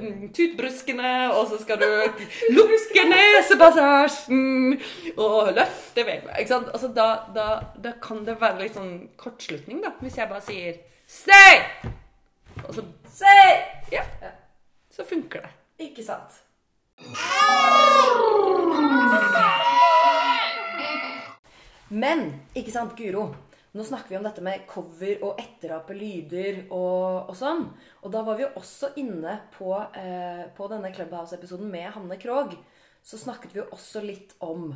mm, 0.00 0.30
tutbruskene. 0.36 1.12
Og 1.34 1.50
så 1.50 1.60
skal 1.62 1.80
du 1.82 1.88
lukke 2.56 3.06
nesepassasjen 3.10 4.78
og 5.16 5.52
løfte 5.56 6.06
vegene. 6.06 6.36
Ikke 6.38 6.54
sant? 6.54 6.70
Altså, 6.72 6.92
da, 6.96 7.08
da, 7.36 7.48
da 7.76 7.94
kan 8.02 8.24
det 8.28 8.38
være 8.40 8.64
litt 8.64 8.78
sånn 8.78 8.94
kortslutning, 9.20 9.82
da. 9.84 9.94
Hvis 10.00 10.20
jeg 10.20 10.30
bare 10.30 10.46
sier 10.46 10.80
Stay! 11.10 11.64
Og 12.68 12.74
så 12.76 12.86
Stay! 13.10 13.56
Ja. 13.92 14.04
Så 14.94 15.04
funker 15.08 15.42
det. 15.44 15.52
Ikke 15.90 16.04
sant? 16.06 16.44
Men, 21.90 22.28
ikke 22.54 22.70
sant, 22.70 22.92
Guro? 22.94 23.32
Nå 23.74 23.84
snakker 23.86 24.12
vi 24.12 24.18
om 24.18 24.26
dette 24.26 24.42
med 24.42 24.62
cover 24.70 25.24
og 25.26 25.40
etterape 25.42 25.94
lyder 25.94 26.64
og, 26.68 27.30
og 27.30 27.36
sånn. 27.38 27.64
Og 28.02 28.12
da 28.14 28.22
var 28.26 28.38
vi 28.38 28.44
jo 28.44 28.52
også 28.60 28.92
inne 29.02 29.36
på, 29.54 29.72
eh, 29.98 30.44
på 30.54 30.68
denne 30.70 30.92
Clubhouse-episoden 30.94 31.70
med 31.70 31.88
Hanne 31.96 32.18
Krogh. 32.22 32.54
Så 33.02 33.18
snakket 33.18 33.54
vi 33.54 33.62
jo 33.62 33.68
også 33.74 34.02
litt 34.06 34.36
om 34.46 34.70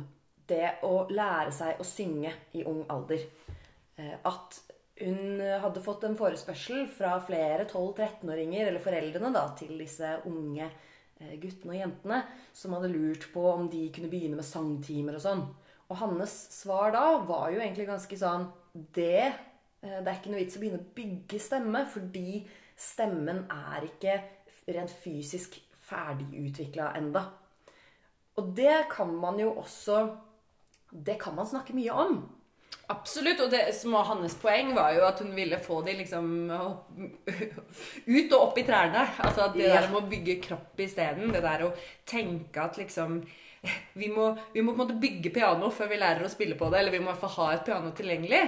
det 0.47 0.77
å 0.87 1.05
lære 1.07 1.55
seg 1.55 1.79
å 1.79 1.87
synge 1.87 2.31
i 2.55 2.63
ung 2.67 2.83
alder. 2.91 3.23
Eh, 3.95 4.15
at 4.19 4.59
hun 4.99 5.43
hadde 5.63 5.83
fått 5.83 6.03
en 6.07 6.15
forespørsel 6.19 6.85
fra 6.91 7.17
flere 7.23 7.63
12-13-åringer, 7.67 8.69
eller 8.69 8.83
foreldrene 8.83 9.31
da, 9.35 9.49
til 9.59 9.75
disse 9.79 10.17
unge 10.27 10.67
eh, 10.67 11.35
guttene 11.39 11.77
og 11.77 11.81
jentene, 11.81 12.23
som 12.55 12.75
hadde 12.75 12.91
lurt 12.91 13.27
på 13.31 13.43
om 13.51 13.67
de 13.71 13.87
kunne 13.95 14.11
begynne 14.11 14.39
med 14.39 14.47
sangtimer 14.47 15.19
og 15.19 15.23
sånn. 15.29 15.47
Og 15.89 15.97
Hannes 15.97 16.33
svar 16.51 16.91
da 16.95 17.17
var 17.27 17.51
jo 17.53 17.59
egentlig 17.61 17.87
ganske 17.87 18.17
sånn 18.17 18.47
Det, 18.73 19.21
eh, 19.83 19.99
det 20.01 20.07
er 20.07 20.15
ikke 20.17 20.31
noe 20.33 20.41
vits 20.43 20.57
å 20.57 20.61
begynne 20.63 20.81
å 20.81 20.93
bygge 20.97 21.39
stemme, 21.39 21.85
fordi 21.91 22.45
stemmen 22.75 23.45
er 23.53 23.85
ikke 23.87 24.17
rent 24.75 24.91
fysisk 25.03 25.59
ferdigutvikla 25.85 26.89
enda. 26.97 27.27
Og 28.37 28.49
det 28.57 28.87
kan 28.91 29.13
man 29.15 29.37
jo 29.39 29.53
også 29.61 30.17
Det 30.91 31.19
kan 31.21 31.35
man 31.35 31.45
snakke 31.47 31.73
mye 31.75 31.91
om. 31.91 32.17
Absolutt. 32.89 33.39
Og 33.41 33.49
det 33.51 33.73
som 33.75 33.91
var 33.91 34.05
hans 34.05 34.35
poeng, 34.39 34.73
var 34.75 34.93
jo 34.93 35.05
at 35.07 35.19
hun 35.19 35.33
ville 35.35 35.57
få 35.59 35.81
de 35.85 35.95
liksom 35.97 36.27
ut 38.05 38.33
og 38.35 38.41
opp 38.41 38.59
i 38.61 38.63
trærne. 38.67 39.01
Altså 39.19 39.47
at 39.47 39.53
det 39.57 39.65
Ja. 39.65 39.81
der 39.81 39.89
med 39.91 40.03
å 40.03 40.09
bygge 40.09 40.41
kropp 40.41 40.79
isteden. 40.79 41.31
Det 41.33 41.41
der 41.41 41.65
å 41.65 41.73
tenke 42.05 42.57
at 42.63 42.77
liksom 42.77 43.25
vi 44.01 44.09
må, 44.13 44.29
vi 44.53 44.63
må 44.63 44.73
på 44.73 44.81
en 44.81 44.83
måte 44.85 44.99
bygge 45.01 45.31
piano 45.35 45.69
før 45.73 45.91
vi 45.91 45.99
lærer 46.01 46.25
å 46.25 46.31
spille 46.31 46.57
på 46.59 46.69
det. 46.71 46.81
Eller 46.81 46.95
vi 46.95 47.01
må 47.03 47.09
i 47.09 47.13
hvert 47.13 47.23
fall 47.25 47.35
ha 47.39 47.47
et 47.55 47.65
piano 47.67 47.91
tilgjengelig. 47.95 48.41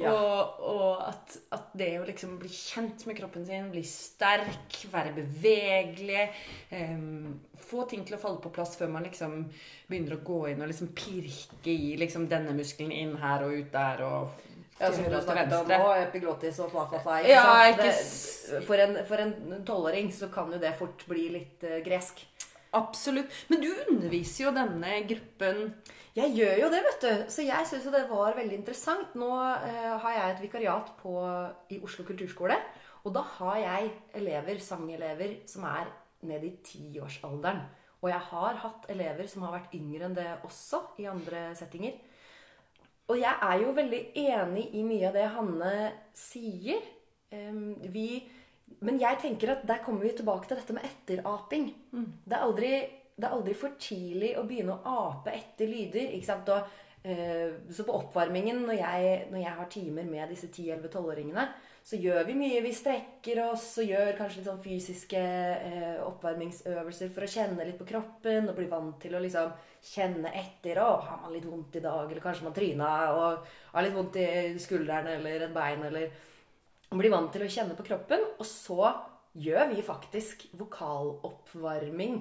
Ja. 0.00 0.14
Og, 0.14 0.64
og 0.70 1.04
at, 1.08 1.36
at 1.56 1.72
det 1.76 1.90
å 2.00 2.06
liksom 2.08 2.38
bli 2.40 2.50
kjent 2.52 3.04
med 3.08 3.18
kroppen 3.18 3.46
sin, 3.48 3.70
bli 3.72 3.82
sterk, 3.86 4.80
være 4.92 5.14
bevegelig 5.20 6.28
um, 6.72 7.38
Få 7.60 7.84
ting 7.86 8.00
til 8.08 8.16
å 8.16 8.18
falle 8.18 8.40
på 8.42 8.50
plass 8.54 8.72
før 8.80 8.88
man 8.90 9.04
liksom 9.04 9.42
begynner 9.86 10.16
å 10.16 10.22
gå 10.26 10.38
inn 10.50 10.62
og 10.64 10.70
liksom 10.70 10.88
pirke 10.96 11.70
i 11.70 11.92
liksom 12.00 12.24
denne 12.30 12.54
muskelen 12.56 12.90
inn 12.96 13.12
her 13.20 13.44
og 13.46 13.52
ut 13.52 13.68
der 13.74 14.00
og 14.06 14.46
Ja, 14.80 14.88
som 14.88 15.04
du 15.04 15.10
høyre 15.10 15.12
har 15.12 15.20
og 15.20 15.20
til 15.20 15.28
snakket 15.28 15.44
om 15.44 15.68
venstre. 15.68 15.78
nå, 15.78 15.90
epiglottis 16.06 16.58
og 16.64 16.72
fla, 16.72 16.86
fla, 16.88 17.02
fla. 17.04 17.18
Ja, 17.28 17.44
ikke 17.68 17.92
for 18.66 18.80
en 18.80 18.96
for 19.06 19.22
en 19.22 19.62
tolvåring 19.68 20.08
så 20.16 20.30
kan 20.32 20.50
jo 20.50 20.58
det 20.62 20.72
fort 20.80 21.04
bli 21.10 21.28
litt 21.36 21.68
eh, 21.68 21.82
gresk. 21.84 22.24
Absolutt. 22.76 23.32
Men 23.50 23.62
du 23.64 23.70
underviser 23.90 24.44
jo 24.44 24.52
denne 24.54 25.00
gruppen 25.08 25.72
Jeg 26.14 26.34
gjør 26.36 26.60
jo 26.64 26.68
det, 26.70 26.82
vet 26.86 27.04
du. 27.06 27.24
Så 27.32 27.46
jeg 27.46 27.66
syns 27.66 27.86
jo 27.86 27.94
det 27.94 28.04
var 28.10 28.36
veldig 28.38 28.56
interessant. 28.60 29.16
Nå 29.18 29.30
eh, 29.40 29.90
har 30.02 30.14
jeg 30.16 30.34
et 30.34 30.44
vikariat 30.44 30.92
på, 31.00 31.16
i 31.70 31.80
Oslo 31.82 32.06
kulturskole. 32.06 32.58
Og 33.06 33.14
da 33.14 33.24
har 33.38 33.58
jeg 33.62 33.90
elever, 34.20 34.60
sangelever 34.62 35.38
som 35.48 35.64
er 35.70 35.90
ned 36.28 36.44
i 36.44 36.52
tiårsalderen. 36.66 37.62
Og 38.00 38.08
jeg 38.08 38.22
har 38.30 38.60
hatt 38.62 38.86
elever 38.92 39.28
som 39.28 39.44
har 39.44 39.58
vært 39.58 39.74
yngre 39.76 40.06
enn 40.08 40.16
det 40.16 40.28
også, 40.46 40.82
i 41.00 41.08
andre 41.10 41.50
settinger. 41.56 41.98
Og 43.10 43.18
jeg 43.18 43.32
er 43.42 43.56
jo 43.64 43.74
veldig 43.74 44.00
enig 44.22 44.68
i 44.78 44.84
mye 44.86 45.08
av 45.08 45.16
det 45.16 45.26
Hanne 45.34 45.72
sier. 46.16 46.84
Eh, 47.30 47.56
vi, 47.90 48.08
men 48.86 49.00
jeg 49.00 49.18
tenker 49.20 49.54
at 49.54 49.64
der 49.68 49.82
kommer 49.84 50.06
vi 50.06 50.14
tilbake 50.16 50.48
til 50.48 50.56
dette 50.60 50.76
med 50.76 50.86
etteraping. 50.88 51.66
Det, 52.24 52.36
er 52.36 52.44
aldri, 52.46 52.70
det 53.16 53.26
er 53.26 53.34
aldri 53.36 53.56
for 53.58 53.76
tidlig 53.80 54.34
å 54.40 54.46
begynne 54.48 54.78
å 54.78 54.94
ape 55.08 55.34
etter 55.36 55.68
lyder. 55.68 56.14
ikke 56.16 56.28
sant? 56.30 56.48
Og, 56.54 56.78
eh, 57.04 57.58
så 57.68 57.84
på 57.84 57.98
oppvarmingen, 57.98 58.62
når 58.64 58.78
jeg, 58.80 59.18
når 59.32 59.42
jeg 59.42 59.58
har 59.58 59.68
timer 59.74 60.08
med 60.08 60.32
disse 60.32 60.48
10-11-12-åringene, 60.48 61.44
så 61.84 61.98
gjør 62.00 62.24
vi 62.28 62.36
mye. 62.38 62.62
Vi 62.64 62.72
strekker 62.76 63.42
oss 63.50 63.66
og 63.82 63.88
gjør 63.88 64.14
kanskje 64.16 64.40
litt 64.40 64.48
sånn 64.48 64.64
fysiske 64.64 65.20
eh, 65.20 66.00
oppvarmingsøvelser 66.04 67.12
for 67.12 67.26
å 67.26 67.30
kjenne 67.34 67.66
litt 67.68 67.78
på 67.80 67.88
kroppen 67.88 68.48
og 68.48 68.56
bli 68.56 68.68
vant 68.70 68.96
til 69.02 69.16
å 69.16 69.22
liksom 69.24 69.52
kjenne 69.90 70.32
etter. 70.40 70.80
Å, 70.80 70.88
har 71.04 71.20
man 71.24 71.36
litt 71.36 71.48
vondt 71.48 71.76
i 71.76 71.84
dag? 71.84 72.06
Eller 72.06 72.24
kanskje 72.24 72.48
man 72.48 72.56
tryna 72.56 72.90
og 73.12 73.54
har 73.74 73.84
litt 73.86 73.96
vondt 73.96 74.20
i 74.20 74.28
skuldrene 74.60 75.18
eller 75.18 75.48
et 75.48 75.56
bein? 75.56 75.86
Eller 75.88 76.28
man 76.90 76.98
blir 76.98 77.12
vant 77.12 77.30
til 77.32 77.44
å 77.46 77.50
kjenne 77.50 77.76
på 77.78 77.86
kroppen. 77.86 78.24
Og 78.38 78.46
så 78.46 78.90
gjør 79.38 79.70
vi 79.70 79.86
faktisk 79.86 80.48
vokaloppvarming, 80.58 82.18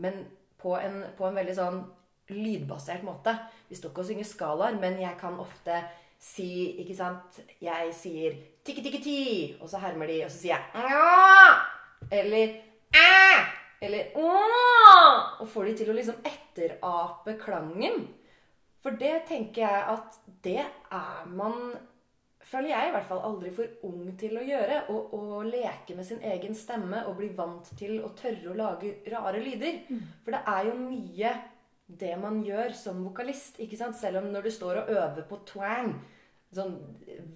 men 0.00 0.24
på 0.60 0.72
en, 0.78 1.02
på 1.18 1.28
en 1.28 1.36
veldig 1.36 1.56
sånn 1.56 1.82
lydbasert 2.32 3.04
måte. 3.06 3.36
Vi 3.68 3.76
står 3.76 3.92
ikke 3.92 4.02
og 4.02 4.08
synger 4.08 4.28
skalaer, 4.28 4.78
men 4.80 4.98
jeg 5.02 5.18
kan 5.20 5.38
ofte 5.42 5.84
si 6.26 6.80
Ikke 6.80 6.94
sant? 6.96 7.36
Jeg 7.60 7.90
sier 7.92 8.38
tikki-tikki-ti, 8.64 9.58
og 9.60 9.68
så 9.68 9.82
hermer 9.82 10.08
de, 10.08 10.22
og 10.24 10.30
så 10.32 10.38
sier 10.40 10.54
jeg 10.54 10.86
«Nga!» 10.86 11.50
Eller 12.16 12.54
æ! 12.96 13.42
Eller 13.84 14.16
«Åh!» 14.16 15.42
Og 15.44 15.50
får 15.52 15.68
de 15.68 15.74
til 15.82 15.92
å 15.92 15.96
liksom 15.98 16.24
etterape 16.24 17.36
klangen. 17.42 18.06
For 18.80 18.96
det 18.96 19.26
tenker 19.28 19.66
jeg 19.66 19.84
at 19.92 20.16
det 20.46 20.62
er 20.64 21.28
man 21.28 21.76
føler 22.46 22.70
jeg 22.70 22.88
i 22.88 22.94
hvert 22.94 23.08
fall 23.08 23.24
aldri 23.26 23.50
for 23.54 23.88
ung 23.88 24.12
til 24.20 24.38
å 24.38 24.44
gjøre. 24.46 24.82
Å, 24.92 24.96
å 25.18 25.42
leke 25.46 25.96
med 25.98 26.06
sin 26.08 26.22
egen 26.24 26.54
stemme 26.56 27.02
og 27.08 27.18
bli 27.18 27.32
vant 27.36 27.72
til 27.78 27.98
å 28.04 28.12
tørre 28.18 28.52
å 28.52 28.58
lage 28.58 28.96
rare 29.12 29.42
lyder. 29.42 29.82
For 30.24 30.36
det 30.36 30.42
er 30.52 30.70
jo 30.70 30.76
mye 30.80 31.32
det 31.86 32.14
man 32.18 32.42
gjør 32.44 32.74
som 32.74 33.02
vokalist. 33.04 33.60
ikke 33.62 33.78
sant? 33.78 33.98
Selv 33.98 34.22
om 34.22 34.30
når 34.32 34.46
du 34.46 34.54
står 34.54 34.82
og 34.82 34.94
øver 34.96 35.26
på 35.28 35.42
twang 35.46 35.96
Sånn 36.56 36.76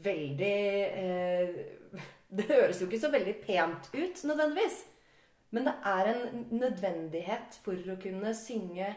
veldig 0.04 0.58
eh, 1.02 1.56
Det 2.36 2.46
høres 2.46 2.78
jo 2.78 2.86
ikke 2.86 3.00
så 3.02 3.10
veldig 3.10 3.34
pent 3.42 3.88
ut 3.90 4.20
nødvendigvis. 4.24 4.84
Men 5.50 5.66
det 5.66 5.72
er 5.90 6.10
en 6.12 6.44
nødvendighet 6.54 7.56
for 7.64 7.90
å 7.90 7.96
kunne 7.98 8.30
synge 8.38 8.92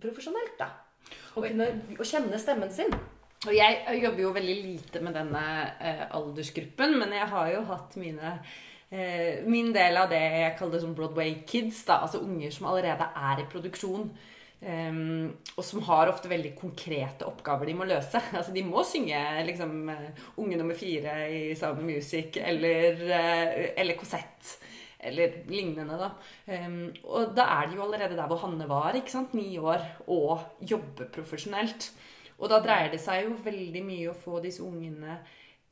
profesjonelt, 0.00 0.54
da. 0.56 0.70
Å, 1.36 1.42
kunne, 1.44 1.66
og 1.98 2.08
kjenne 2.08 2.40
stemmen 2.40 2.72
sin. 2.72 2.96
Og 3.44 3.52
jeg 3.52 4.00
jobber 4.02 4.22
jo 4.24 4.34
veldig 4.34 4.54
lite 4.60 5.00
med 5.04 5.16
denne 5.18 5.42
eh, 5.80 6.04
aldersgruppen, 6.16 6.94
men 7.00 7.12
jeg 7.12 7.26
har 7.32 7.50
jo 7.52 7.64
hatt 7.68 7.96
mine 8.00 8.36
eh, 8.88 9.42
min 9.48 9.72
del 9.74 9.98
av 10.00 10.08
det 10.12 10.22
jeg 10.22 10.54
kaller 10.60 10.80
som 10.80 10.94
Broadway 10.96 11.42
kids, 11.48 11.82
da, 11.88 12.00
altså 12.06 12.22
unger 12.24 12.54
som 12.54 12.70
allerede 12.70 13.10
er 13.30 13.42
i 13.42 13.50
produksjon. 13.52 14.08
Um, 14.64 15.34
og 15.58 15.64
som 15.66 15.82
har 15.84 16.08
ofte 16.08 16.30
veldig 16.30 16.54
konkrete 16.56 17.26
oppgaver 17.28 17.68
de 17.68 17.74
må 17.76 17.84
løse. 17.88 18.20
Altså 18.38 18.54
De 18.54 18.62
må 18.64 18.80
synge 18.88 19.18
liksom 19.44 19.90
eh, 19.92 20.22
Unge 20.40 20.56
nummer 20.56 20.78
fire 20.78 21.18
i 21.28 21.40
Sound 21.58 21.82
Music 21.84 22.38
eller, 22.40 23.02
eh, 23.18 23.74
eller 23.76 23.98
Cosette. 24.00 24.56
Eller 25.04 25.42
lignende, 25.52 25.98
da. 26.00 26.08
Um, 26.48 26.86
og 27.04 27.34
da 27.36 27.44
er 27.58 27.68
de 27.68 27.76
jo 27.76 27.84
allerede 27.84 28.16
der 28.16 28.30
hvor 28.30 28.40
Hanne 28.40 28.64
var, 28.70 28.96
ikke 28.96 29.12
sant? 29.12 29.34
ni 29.36 29.58
år, 29.60 29.84
og 30.08 30.64
jobber 30.64 31.10
profesjonelt. 31.12 31.90
Og 32.40 32.50
da 32.50 32.60
dreier 32.64 32.92
det 32.92 33.00
seg 33.02 33.26
jo 33.26 33.38
veldig 33.44 33.82
mye 33.86 34.10
å 34.10 34.18
få 34.18 34.40
disse 34.44 34.62
ungene 34.64 35.20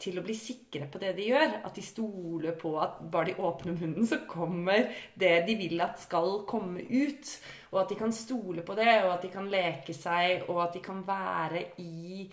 til 0.03 0.19
å 0.19 0.25
bli 0.25 0.35
sikre 0.37 0.89
på 0.91 1.01
det 1.03 1.13
de 1.17 1.29
gjør. 1.31 1.59
At 1.67 1.77
de 1.79 1.85
stoler 1.85 2.57
på 2.59 2.75
at 2.83 3.01
bare 3.13 3.31
de 3.31 3.37
åpner 3.43 3.77
munnen, 3.79 4.07
så 4.09 4.23
kommer 4.29 4.89
det 5.19 5.35
de 5.49 5.57
vil 5.59 5.83
at 5.85 6.01
skal 6.03 6.43
komme 6.49 6.83
ut. 6.83 7.35
Og 7.73 7.83
at 7.83 7.93
de 7.93 7.99
kan 8.01 8.15
stole 8.15 8.65
på 8.67 8.77
det, 8.79 8.91
og 9.05 9.13
at 9.17 9.27
de 9.27 9.33
kan 9.33 9.51
leke 9.53 9.95
seg, 9.97 10.49
og 10.49 10.63
at 10.67 10.77
de 10.77 10.83
kan 10.85 11.03
være 11.07 11.65
i, 11.83 12.27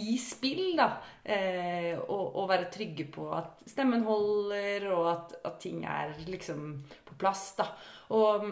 i 0.00 0.16
spill, 0.20 0.74
da. 0.80 0.90
Eh, 1.22 1.94
og, 2.00 2.24
og 2.40 2.50
være 2.50 2.70
trygge 2.72 3.06
på 3.12 3.28
at 3.36 3.62
stemmen 3.70 4.06
holder, 4.08 4.88
og 4.94 5.12
at, 5.12 5.38
at 5.52 5.60
ting 5.62 5.84
er 5.88 6.16
liksom 6.28 6.74
på 7.06 7.20
plass, 7.20 7.50
da. 7.60 7.70
Og 8.16 8.50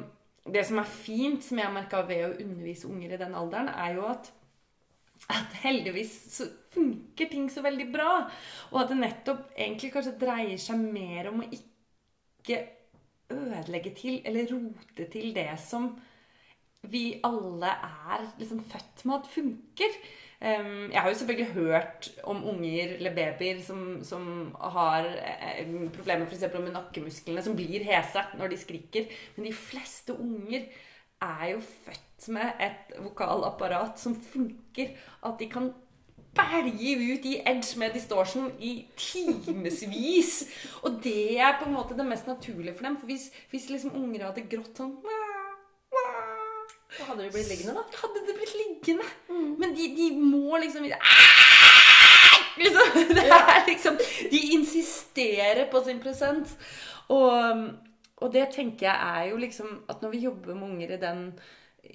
det 0.48 0.64
som 0.64 0.80
er 0.80 0.88
fint, 0.88 1.42
som 1.44 1.58
jeg 1.60 1.66
har 1.66 1.74
merka 1.74 2.04
ved 2.08 2.24
å 2.24 2.34
undervise 2.36 2.88
unger 2.88 3.14
i 3.14 3.20
den 3.20 3.34
alderen, 3.36 3.68
er 3.72 3.96
jo 3.98 4.06
at 4.08 4.30
at 5.28 5.56
heldigvis 5.64 6.12
så 6.32 6.46
funker 6.72 7.30
ting 7.30 7.48
så 7.52 7.62
veldig 7.64 7.88
bra. 7.92 8.12
Og 8.72 8.82
at 8.82 8.92
det 8.92 9.00
nettopp 9.00 9.48
egentlig 9.56 9.92
kanskje 9.94 10.18
dreier 10.20 10.60
seg 10.62 10.80
mer 10.80 11.32
om 11.32 11.42
å 11.42 11.50
ikke 11.50 12.62
ødelegge 13.34 13.92
til 13.96 14.22
eller 14.24 14.48
rote 14.54 15.08
til 15.12 15.34
det 15.36 15.50
som 15.60 15.90
vi 16.88 17.18
alle 17.26 17.68
er 17.68 18.24
liksom 18.38 18.62
født 18.70 19.04
med 19.04 19.18
at 19.18 19.30
funker. 19.32 19.96
Um, 20.38 20.90
jeg 20.92 21.00
har 21.02 21.10
jo 21.10 21.18
selvfølgelig 21.18 21.54
hørt 21.56 22.08
om 22.30 22.44
unger 22.46 22.92
eller 22.94 23.14
babyer 23.16 23.58
som, 23.66 23.80
som 24.06 24.54
har 24.54 25.08
eh, 25.18 25.66
problemer 25.96 26.30
for 26.30 26.60
med 26.62 26.76
nakkemusklene, 26.76 27.42
som 27.42 27.56
blir 27.58 27.82
hese 27.84 28.22
når 28.38 28.52
de 28.52 28.60
skriker. 28.60 29.10
Men 29.36 29.48
de 29.48 29.52
fleste 29.52 30.14
unger 30.14 30.68
er 31.22 31.50
jo 31.52 31.60
født 31.60 32.28
med 32.34 32.62
et 32.62 32.96
vokalapparat 33.02 34.00
som 34.00 34.16
funker. 34.32 34.94
At 35.24 35.38
de 35.40 35.50
kan 35.50 35.72
belge 36.38 36.94
ut 37.14 37.26
i 37.26 37.38
edge 37.46 37.78
med 37.78 37.94
distortion 37.94 38.52
i 38.58 38.86
timevis. 38.96 40.44
Og 40.82 41.00
det 41.04 41.40
er 41.40 41.58
på 41.58 41.68
en 41.68 41.74
måte 41.74 41.96
det 41.98 42.06
mest 42.06 42.26
naturlige 42.26 42.74
for 42.74 42.86
dem. 42.86 42.98
For 42.98 43.06
hvis, 43.06 43.30
hvis 43.50 43.70
liksom 43.70 43.96
unger 43.96 44.28
hadde 44.28 44.46
grått 44.50 44.78
sånn 44.78 44.96
da 46.98 47.04
hadde 47.04 47.26
de 47.26 47.30
blitt 47.30 47.50
liggende, 47.50 47.74
da. 47.76 47.82
Hadde 48.00 48.22
det 48.26 48.34
blitt 48.38 48.54
liggende. 48.58 49.04
Mm. 49.28 49.50
Men 49.60 49.74
de, 49.76 49.88
de, 49.96 50.06
må 50.18 50.58
liksom 50.58 50.86
liksom, 52.58 52.94
Det 53.18 53.26
er 53.26 53.66
liksom 53.68 53.98
De 54.32 54.40
insisterer 54.56 55.68
på 55.70 55.82
sin 55.84 56.00
presens. 56.02 56.56
Og, 57.08 57.32
og, 58.18 58.32
det 58.34 58.48
tenker 58.54 58.88
jeg 58.88 58.98
er 58.98 59.30
jo 59.30 59.40
liksom 59.40 59.82
At 59.88 60.02
når 60.02 60.14
vi 60.14 60.24
jobber 60.26 60.54
med 60.54 60.70
unger 60.72 60.94
i 60.96 61.00
den, 61.00 61.24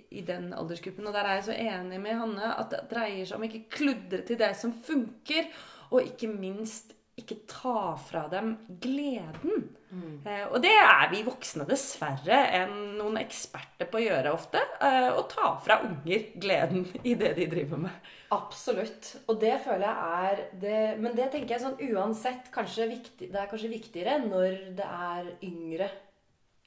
i 0.09 0.23
den 0.25 0.51
aldersgruppen, 0.55 1.07
og 1.07 1.13
der 1.13 1.27
er 1.27 1.39
jeg 1.39 1.47
så 1.49 1.59
enig 1.59 2.01
med 2.01 2.19
Hanne, 2.19 2.55
at 2.57 2.71
det 2.71 2.83
dreier 2.91 3.27
seg 3.27 3.37
om 3.37 3.47
ikke 3.47 3.67
kludre 3.77 4.23
til 4.27 4.39
det 4.39 4.53
som 4.57 4.73
funker, 4.73 5.49
og 5.91 6.01
ikke 6.07 6.31
minst 6.31 6.95
ikke 7.19 7.43
ta 7.45 7.93
fra 8.01 8.23
dem 8.31 8.55
gleden. 8.81 9.67
Mm. 9.93 10.13
Eh, 10.25 10.45
og 10.49 10.57
det 10.63 10.71
er 10.73 11.11
vi 11.11 11.19
voksne 11.25 11.67
dessverre 11.69 12.39
enn 12.57 12.95
noen 12.97 13.19
eksperter 13.21 13.89
på 13.91 13.99
å 13.99 14.01
gjøre 14.01 14.31
ofte. 14.33 14.61
Eh, 14.81 15.09
å 15.13 15.21
ta 15.29 15.51
fra 15.61 15.77
unger 15.85 16.31
gleden 16.41 16.87
i 17.05 17.13
det 17.19 17.35
de 17.37 17.45
driver 17.51 17.83
med. 17.85 18.09
Absolutt. 18.33 19.11
Og 19.29 19.37
det 19.43 19.59
føler 19.61 19.85
jeg 19.85 20.31
er 20.31 20.41
det, 20.63 20.79
Men 21.03 21.13
det 21.13 21.29
tenker 21.35 21.53
jeg 21.53 21.65
sånn 21.67 21.93
uansett 21.93 22.49
kanskje 22.53 22.89
viktig, 22.89 23.29
Det 23.29 23.39
er 23.39 23.51
kanskje 23.51 23.69
viktigere 23.75 24.17
når 24.25 24.57
det 24.79 24.89
er 24.89 25.29
yngre 25.45 25.91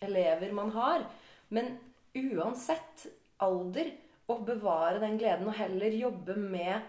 elever 0.04 0.52
man 0.56 0.72
har. 0.74 1.06
Men 1.48 1.76
uansett 2.16 3.06
alder, 3.42 3.92
å 4.26 4.40
bevare 4.42 4.98
den 4.98 5.20
gleden 5.20 5.46
og 5.46 5.54
heller 5.54 5.92
jobbe 5.94 6.34
med 6.34 6.82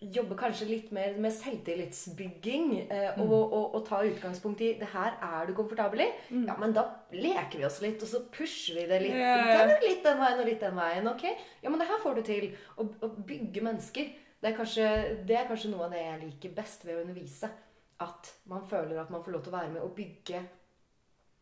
jobbe 0.00 0.36
kanskje 0.40 0.68
litt 0.70 0.92
mer 0.96 1.16
med 1.20 1.32
selvtillitsbygging 1.36 2.70
eh, 2.86 3.18
mm. 3.18 3.20
og, 3.20 3.34
og, 3.52 3.64
og, 3.76 3.82
ta 3.84 3.98
utgangspunkt 4.08 4.62
i 4.64 4.70
det 4.80 4.88
her 4.94 5.18
er 5.20 5.50
du 5.50 5.52
komfortabel 5.56 6.06
i. 6.06 6.08
Mm. 6.30 6.46
Ja, 6.48 6.54
men 6.60 6.72
da 6.76 6.86
leker 7.12 7.60
vi 7.60 7.66
oss 7.68 7.80
litt, 7.84 8.00
og 8.00 8.08
så 8.08 8.22
pusher 8.32 8.78
vi 8.80 8.86
det 8.88 9.02
litt. 9.04 9.18
Yeah. 9.18 9.74
Litt 9.84 10.00
den 10.06 10.22
veien 10.22 10.40
og 10.40 10.48
litt 10.48 10.64
den 10.64 10.78
veien. 10.78 11.10
ok? 11.10 11.26
Ja, 11.60 11.68
men 11.68 11.76
det 11.82 11.90
her 11.90 12.00
får 12.00 12.16
du 12.16 12.22
til. 12.30 12.48
Å, 12.80 12.86
å 13.04 13.10
bygge 13.28 13.64
mennesker. 13.66 14.14
Det 14.40 14.48
er, 14.48 14.56
kanskje, 14.56 14.86
det 15.28 15.36
er, 15.36 15.44
kanskje, 15.50 15.74
noe 15.74 15.84
av 15.84 15.92
det 15.92 16.00
jeg 16.00 16.22
liker 16.22 16.56
best 16.56 16.88
ved 16.88 16.96
å 16.96 17.04
undervise. 17.04 17.52
At 18.00 18.32
man 18.48 18.64
føler 18.70 19.02
at 19.02 19.12
man 19.12 19.20
får 19.20 19.36
lov 19.36 19.44
til 19.44 19.52
å 19.52 19.58
være 19.58 19.74
med 19.74 19.84
og 19.84 19.92
bygge 19.98 20.40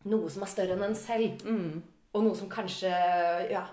noe 0.07 0.29
som 0.31 0.45
er 0.45 0.51
større 0.51 0.77
enn 0.77 0.87
en 0.87 0.97
selv. 0.97 1.43
Mm. 1.43 1.81
Og 2.15 2.25
noe 2.25 2.37
som 2.37 2.49
kanskje 2.51 2.93
ja, 3.51 3.65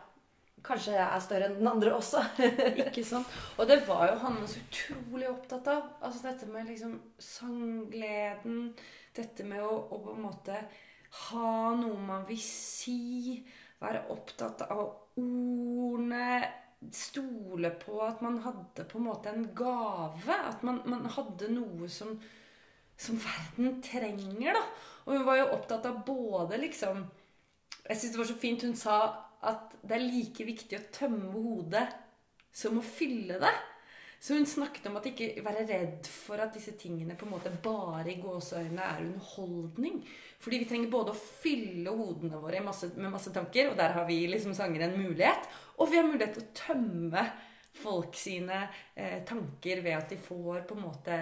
kanskje 0.66 0.96
er 0.98 1.22
større 1.22 1.48
enn 1.48 1.58
den 1.60 1.70
andre 1.70 1.94
også. 1.96 2.22
ikke 2.86 3.04
sant? 3.06 3.30
Og 3.56 3.68
det 3.68 3.80
var 3.88 4.10
jo 4.10 4.18
Hanne 4.24 4.48
så 4.50 4.60
utrolig 4.62 5.30
opptatt 5.30 5.70
av. 5.72 5.88
Altså 6.00 6.26
dette 6.28 6.50
med 6.50 6.68
liksom 6.70 6.98
sanggleden. 7.22 8.70
Dette 9.16 9.46
med 9.48 9.64
å, 9.64 9.72
å, 9.90 10.02
på 10.02 10.16
en 10.16 10.26
måte 10.26 10.60
ha 11.30 11.72
noe 11.78 11.98
man 12.02 12.26
vil 12.28 12.42
si. 12.42 13.40
Være 13.80 14.06
opptatt 14.14 14.66
av 14.68 14.86
ordene. 15.20 16.40
Stole 16.92 17.70
på 17.80 17.98
at 18.04 18.20
man 18.24 18.40
hadde 18.44 18.84
på 18.88 18.98
en 19.00 19.08
måte 19.08 19.32
en 19.32 19.48
gave. 19.56 20.34
At 20.36 20.66
man, 20.66 20.82
man 20.88 21.06
hadde 21.12 21.52
noe 21.54 21.88
som, 21.92 22.16
som 22.96 23.20
verden 23.20 23.80
trenger, 23.84 24.56
da. 24.56 24.64
Og 25.06 25.14
hun 25.14 25.26
var 25.28 25.38
jo 25.40 25.52
opptatt 25.54 25.86
av 25.86 26.02
både 26.06 26.58
liksom 26.58 27.04
Jeg 27.86 27.98
syns 28.00 28.12
det 28.12 28.18
var 28.18 28.26
så 28.26 28.40
fint 28.40 28.64
hun 28.66 28.74
sa 28.74 28.96
at 29.46 29.76
det 29.86 29.94
er 29.94 30.08
like 30.08 30.46
viktig 30.48 30.78
å 30.78 30.86
tømme 30.90 31.28
hodet 31.30 31.84
som 32.56 32.80
å 32.80 32.82
fylle 32.82 33.36
det. 33.38 33.52
Så 34.18 34.34
hun 34.34 34.46
snakket 34.48 34.88
om 34.88 34.96
at 34.98 35.06
ikke 35.06 35.44
være 35.44 35.66
redd 35.68 36.08
for 36.08 36.40
at 36.42 36.54
disse 36.56 36.72
tingene 36.80 37.14
på 37.18 37.28
en 37.28 37.34
måte 37.36 37.52
bare 37.62 38.08
i 38.10 38.18
gåseøynene 38.18 38.82
er 38.82 39.02
underholdning. 39.04 40.00
Fordi 40.42 40.62
vi 40.62 40.68
trenger 40.70 40.90
både 40.90 41.12
å 41.12 41.20
fylle 41.20 41.92
hodene 41.94 42.40
våre 42.40 42.62
masse, 42.64 42.88
med 42.96 43.12
masse 43.12 43.30
tanker, 43.34 43.70
og 43.70 43.78
der 43.78 43.94
har 43.94 44.08
vi 44.08 44.22
liksom 44.32 44.56
sanger 44.56 44.86
en 44.86 44.96
mulighet. 44.98 45.46
Og 45.76 45.92
vi 45.92 46.00
har 46.00 46.08
mulighet 46.08 46.34
til 46.38 46.46
å 46.46 46.56
tømme 46.64 47.26
folk 47.76 48.16
sine 48.18 48.62
eh, 48.94 49.22
tanker 49.28 49.82
ved 49.84 49.98
at 49.98 50.10
de 50.12 50.18
får 50.20 50.64
på 50.68 50.76
en 50.76 50.84
måte 50.86 51.20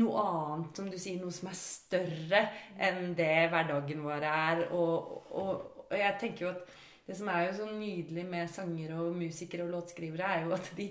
noe 0.00 0.24
annet, 0.24 0.70
som 0.76 0.90
du 0.90 0.96
sier, 0.98 1.18
noe 1.22 1.34
som 1.34 1.50
er 1.50 1.58
større 1.58 2.44
enn 2.82 3.12
det 3.18 3.48
hverdagen 3.52 4.04
vår 4.04 4.28
er. 4.30 4.64
Og, 4.76 5.28
og, 5.32 5.84
og 5.88 5.98
jeg 5.98 6.16
tenker 6.20 6.46
jo 6.46 6.54
at 6.54 6.72
det 7.04 7.18
som 7.18 7.28
er 7.28 7.48
jo 7.48 7.58
så 7.58 7.68
nydelig 7.68 8.24
med 8.28 8.48
sangere 8.48 8.96
og 9.02 9.16
musikere 9.18 9.66
og 9.66 9.74
låtskrivere, 9.74 10.30
er 10.38 10.46
jo 10.48 10.56
at 10.56 10.72
de 10.78 10.88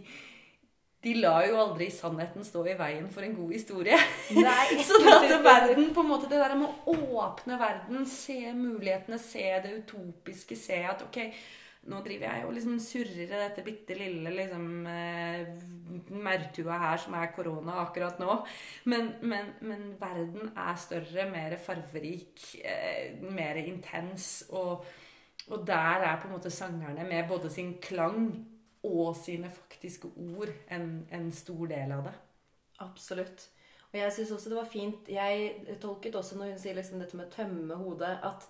de 1.04 1.18
lar 1.20 1.44
jo 1.44 1.58
aldri 1.60 1.90
sannheten 1.92 2.46
stå 2.48 2.62
i 2.72 2.78
veien 2.80 3.10
for 3.12 3.26
en 3.26 3.34
god 3.36 3.50
historie. 3.52 3.98
Nei, 4.38 4.78
sånn 4.88 5.10
at 5.12 5.34
verden, 5.44 5.90
på 5.96 6.04
en 6.04 6.08
måte 6.14 6.30
Det 6.32 6.40
der 6.40 6.56
med 6.56 6.88
å 6.88 6.96
åpne 7.20 7.58
verden, 7.60 8.06
se 8.08 8.38
mulighetene, 8.56 9.20
se 9.20 9.50
det 9.66 9.74
utopiske, 9.82 10.56
se 10.56 10.80
at 10.88 11.04
ok, 11.04 11.20
nå 11.92 12.00
driver 12.06 12.30
jeg 12.30 12.48
og 12.48 12.54
liksom 12.56 12.80
surrer 12.80 13.24
i 13.26 13.30
dette 13.30 13.64
bitte 13.66 13.98
lille 13.98 14.32
liksom, 14.38 14.68
eh, 14.88 15.54
maurtua 16.16 16.80
her 16.86 17.02
som 17.04 17.16
er 17.20 17.32
korona 17.36 17.80
akkurat 17.84 18.22
nå. 18.24 18.38
Men, 18.92 19.14
men, 19.22 19.54
men, 19.62 19.88
verden 20.00 20.54
er 20.56 20.80
større, 20.80 21.28
mer 21.32 21.58
farverik, 21.62 22.46
eh, 22.64 23.20
mer 23.24 23.60
intens. 23.64 24.46
og 24.50 24.86
og 25.52 25.68
der 25.68 26.04
er 26.08 26.22
på 26.22 26.28
en 26.28 26.34
måte 26.38 26.50
sangerne 26.50 27.04
med 27.04 27.28
både 27.28 27.50
sin 27.52 27.74
klang 27.82 28.48
og 28.84 29.16
sine 29.16 29.50
faktiske 29.52 30.08
ord 30.08 30.52
en, 30.72 31.08
en 31.12 31.32
stor 31.32 31.66
del 31.68 31.92
av 31.92 32.06
det. 32.08 32.14
Absolutt. 32.80 33.50
Og 33.92 34.00
jeg 34.00 34.14
syns 34.14 34.32
også 34.32 34.50
det 34.50 34.58
var 34.58 34.70
fint 34.72 35.10
Jeg 35.12 35.78
tolket 35.82 36.16
også 36.16 36.38
når 36.38 36.54
hun 36.54 36.62
sier 36.64 36.78
liksom 36.78 37.02
dette 37.04 37.18
med 37.18 37.28
å 37.28 37.36
tømme 37.36 37.78
hodet, 37.78 38.16
at, 38.24 38.48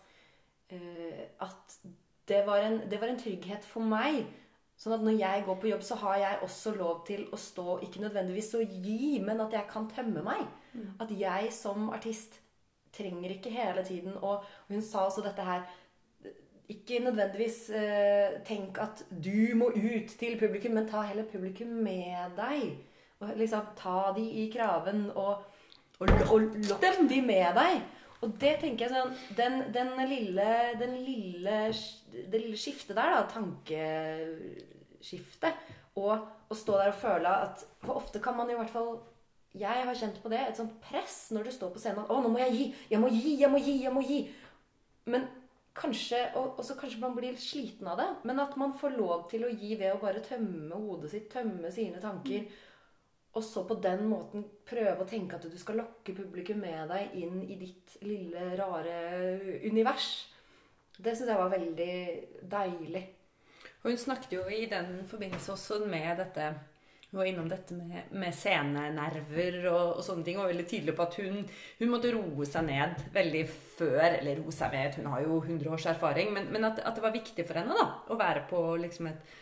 uh, 0.74 1.24
at 1.48 1.78
det, 2.28 2.46
var 2.48 2.64
en, 2.64 2.80
det 2.92 3.02
var 3.02 3.12
en 3.12 3.20
trygghet 3.20 3.66
for 3.68 3.86
meg. 3.86 4.24
Sånn 4.80 4.96
at 4.96 5.04
når 5.06 5.20
jeg 5.20 5.44
går 5.46 5.60
på 5.62 5.70
jobb, 5.70 5.84
så 5.86 5.98
har 6.02 6.18
jeg 6.22 6.40
også 6.46 6.74
lov 6.76 7.04
til 7.08 7.28
å 7.32 7.38
stå 7.40 7.78
Ikke 7.86 8.02
nødvendigvis 8.02 8.56
å 8.58 8.64
gi, 8.64 9.20
men 9.24 9.44
at 9.44 9.54
jeg 9.54 9.70
kan 9.70 9.86
tømme 9.92 10.24
meg. 10.26 10.48
Mm. 10.74 10.90
At 11.04 11.14
jeg 11.14 11.52
som 11.56 11.92
artist 11.94 12.40
trenger 12.94 13.36
ikke 13.36 13.54
hele 13.54 13.84
tiden 13.86 14.18
Og 14.18 14.44
hun 14.70 14.82
sa 14.86 15.06
også 15.08 15.24
dette 15.26 15.46
her 15.46 15.64
ikke 16.74 17.00
nødvendigvis 17.04 17.58
eh, 17.76 18.40
tenk 18.48 18.78
at 18.82 19.04
du 19.12 19.52
må 19.60 19.68
ut 19.76 20.14
til 20.20 20.38
publikum, 20.40 20.74
men 20.78 20.88
ta 20.88 21.02
heller 21.04 21.28
publikum 21.28 21.68
med 21.84 22.38
deg. 22.38 22.78
Og 23.20 23.34
liksom 23.38 23.74
ta 23.78 24.14
de 24.16 24.24
i 24.24 24.46
kraven 24.54 25.10
og, 25.12 25.44
og, 26.00 26.14
og 26.32 26.56
lokk 26.70 27.04
de 27.10 27.20
med 27.22 27.60
deg. 27.60 27.84
Og 28.24 28.30
det 28.40 28.54
tenker 28.62 28.86
jeg 28.86 28.94
sånn 28.94 29.14
Den, 29.38 29.54
den, 29.76 29.90
lille, 30.10 30.50
den 30.80 30.94
lille, 31.04 31.58
Det 32.14 32.40
lille 32.40 32.58
skiftet 32.60 32.96
der, 32.98 33.10
da, 33.18 33.22
tankeskiftet, 33.34 35.54
og 36.00 36.14
å 36.50 36.54
stå 36.58 36.74
der 36.80 36.90
og 36.94 37.02
føle 37.02 37.30
at 37.48 37.56
For 37.84 37.94
ofte 38.00 38.18
kan 38.24 38.36
man 38.40 38.50
i 38.50 38.58
hvert 38.58 38.74
fall 38.74 38.92
Jeg 39.60 39.78
har 39.86 40.00
kjent 40.00 40.18
på 40.24 40.30
det. 40.34 40.42
Et 40.48 40.58
sånt 40.58 40.76
press 40.82 41.18
når 41.36 41.42
du 41.46 41.52
står 41.54 41.70
på 41.76 41.82
scenen. 41.84 42.08
'Å, 42.08 42.14
nå 42.24 42.30
må 42.34 42.40
jeg 42.42 42.52
gi! 42.58 42.66
Jeg 42.96 43.00
må 43.04 43.08
gi! 43.14 43.32
Jeg 43.38 43.50
må 43.54 43.60
gi! 43.62 43.76
Jeg 43.84 43.94
må 43.94 44.02
gi!' 44.08 44.28
Men 45.06 45.28
kanskje, 45.78 46.20
og, 46.40 46.62
så 46.66 46.76
kanskje 46.80 47.02
man 47.02 47.16
blir 47.18 47.38
sliten 47.42 47.88
av 47.90 47.98
det, 48.00 48.10
men 48.30 48.40
at 48.40 48.56
man 48.58 48.76
får 48.78 48.96
lov 48.98 49.26
til 49.32 49.46
å 49.46 49.52
gi 49.52 49.74
ved 49.80 49.94
å 49.94 50.02
bare 50.02 50.22
tømme 50.26 50.78
hodet 50.78 51.12
sitt, 51.12 51.30
tømme 51.34 51.72
sine 51.74 52.02
tanker. 52.02 52.46
Og 53.34 53.42
så 53.46 53.64
på 53.66 53.80
den 53.82 54.06
måten 54.12 54.44
prøve 54.68 55.02
å 55.02 55.10
tenke 55.10 55.40
at 55.40 55.48
du 55.50 55.58
skal 55.58 55.80
lokke 55.82 56.14
publikum 56.14 56.62
med 56.62 56.92
deg 56.92 57.16
inn 57.18 57.40
i 57.48 57.58
ditt 57.58 57.96
lille, 58.06 58.52
rare 58.60 58.98
univers. 59.66 60.12
Det 60.94 61.16
syns 61.16 61.32
jeg 61.32 61.40
var 61.40 61.50
veldig 61.54 61.96
deilig. 62.52 63.04
Og 63.82 63.90
hun 63.90 64.00
snakket 64.00 64.38
jo 64.38 64.44
i 64.54 64.68
den 64.70 65.02
forbindelse 65.10 65.56
også 65.56 65.82
med 65.90 66.22
dette 66.22 66.52
hun 67.14 67.20
var 67.20 67.28
innom 67.30 67.50
dette 67.50 67.76
med, 67.78 68.08
med 68.18 68.34
scenenerver 68.34 69.60
og, 69.70 70.00
og, 70.00 70.02
sånne 70.02 70.26
ting. 70.26 70.40
Og 70.42 70.48
veldig 70.50 70.64
tydelig 70.66 70.96
på 70.98 71.06
at 71.06 71.18
hun, 71.22 71.44
hun, 71.78 71.92
måtte 71.92 72.10
roe 72.16 72.48
seg 72.50 72.66
ned 72.66 73.04
veldig 73.14 73.44
før 73.78 74.08
Eller 74.08 74.40
roe 74.42 74.54
seg 74.56 74.74
ned, 74.74 74.98
hun 74.98 75.12
har 75.12 75.22
jo 75.22 75.38
100 75.44 75.70
års 75.76 75.86
erfaring. 75.92 76.32
Men, 76.34 76.50
men 76.56 76.66
at, 76.66 76.82
at, 76.82 76.98
det 76.98 77.06
var 77.06 77.14
viktig 77.14 77.46
for 77.46 77.62
henne 77.62 77.78
da, 77.78 77.86
å 78.10 78.18
være 78.18 78.48
på 78.50 78.64
liksom 78.82 79.12
et 79.12 79.36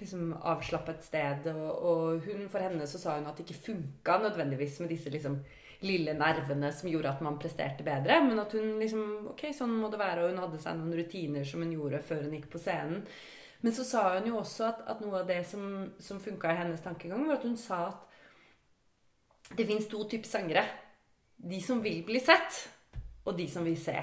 liksom 0.00 0.34
avslappet 0.40 1.04
sted. 1.04 1.46
Og, 1.52 1.70
og 1.90 2.26
hun, 2.26 2.48
for 2.52 2.64
henne 2.64 2.88
så 2.88 3.00
sa 3.02 3.16
hun 3.18 3.28
at 3.30 3.38
det 3.38 3.46
ikke 3.46 3.64
funka 3.70 4.18
nødvendigvis 4.24 4.80
med 4.82 4.92
disse 4.94 5.12
liksom 5.12 5.40
lille 5.84 6.14
nervene 6.16 6.70
som 6.72 6.88
gjorde 6.88 7.10
at 7.12 7.22
man 7.24 7.38
presterte 7.40 7.84
bedre. 7.86 8.20
Men 8.24 8.40
at 8.42 8.52
hun 8.56 8.76
liksom 8.82 9.30
Ok, 9.32 9.48
sånn 9.56 9.74
må 9.76 9.90
det 9.92 10.00
være. 10.00 10.24
Og 10.24 10.34
hun 10.34 10.42
hadde 10.44 10.60
seg 10.62 10.78
noen 10.78 10.96
rutiner 10.98 11.46
som 11.48 11.64
hun 11.64 11.74
gjorde 11.76 12.02
før 12.06 12.24
hun 12.26 12.36
gikk 12.38 12.50
på 12.52 12.62
scenen. 12.62 13.04
Men 13.64 13.74
så 13.74 13.84
sa 13.88 14.02
hun 14.14 14.28
jo 14.28 14.40
også 14.40 14.66
at, 14.68 14.82
at 14.92 15.00
noe 15.02 15.22
av 15.22 15.30
det 15.30 15.40
som, 15.48 15.62
som 16.02 16.20
funka 16.22 16.52
i 16.52 16.58
hennes 16.60 16.82
tankegang, 16.84 17.24
var 17.26 17.38
at 17.38 17.46
hun 17.48 17.56
sa 17.58 17.86
at 17.88 19.56
det 19.56 19.66
fins 19.68 19.88
to 19.90 20.02
typer 20.10 20.28
sangere. 20.28 20.64
De 21.36 21.58
som 21.62 21.80
vil 21.82 22.02
bli 22.06 22.20
sett, 22.22 22.66
og 23.26 23.36
de 23.38 23.48
som 23.50 23.64
vil 23.66 23.78
se. 23.80 23.96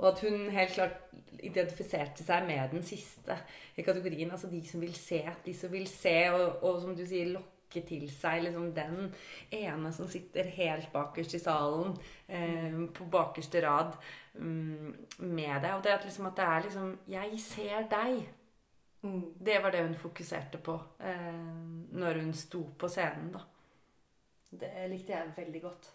Og 0.00 0.08
at 0.08 0.22
hun 0.24 0.48
helt 0.54 0.72
klart 0.72 0.96
identifiserte 1.44 2.24
seg 2.24 2.44
med 2.48 2.72
den 2.72 2.84
siste 2.84 3.36
i 3.76 3.84
kategorien. 3.84 4.30
Altså 4.32 4.48
de 4.50 4.60
som 4.66 4.80
vil 4.80 4.94
se. 4.96 5.20
De 5.44 5.54
som 5.56 5.72
vil 5.72 5.88
se, 5.88 6.16
og, 6.32 6.62
og 6.64 6.80
som 6.82 6.96
du 6.96 7.04
sier, 7.06 7.34
lokke 7.34 7.82
til 7.86 8.08
seg 8.10 8.46
liksom 8.46 8.72
den 8.74 9.12
ene 9.54 9.92
som 9.94 10.08
sitter 10.10 10.48
helt 10.56 10.88
bakerst 10.94 11.36
i 11.36 11.42
salen, 11.42 11.94
eh, 12.28 12.80
på 12.96 13.06
bakerste 13.12 13.62
rad, 13.62 13.92
um, 14.34 14.90
med 15.18 15.60
deg. 15.62 15.74
Og 15.76 15.84
det 15.84 15.94
at, 15.94 16.08
liksom, 16.08 16.26
at 16.32 16.36
det 16.36 16.48
er 16.48 16.66
liksom 16.66 16.98
Jeg 17.08 17.40
ser 17.44 17.88
deg. 17.92 18.24
Mm. 19.02 19.22
Det 19.46 19.62
var 19.62 19.70
det 19.70 19.84
hun 19.84 19.94
fokuserte 19.94 20.58
på 20.58 20.80
eh, 21.00 21.46
når 21.92 22.20
hun 22.24 22.34
sto 22.34 22.64
på 22.78 22.88
scenen, 22.88 23.32
da. 23.32 23.44
Det 24.50 24.90
likte 24.90 25.12
jeg 25.12 25.32
veldig 25.36 25.62
godt. 25.62 25.92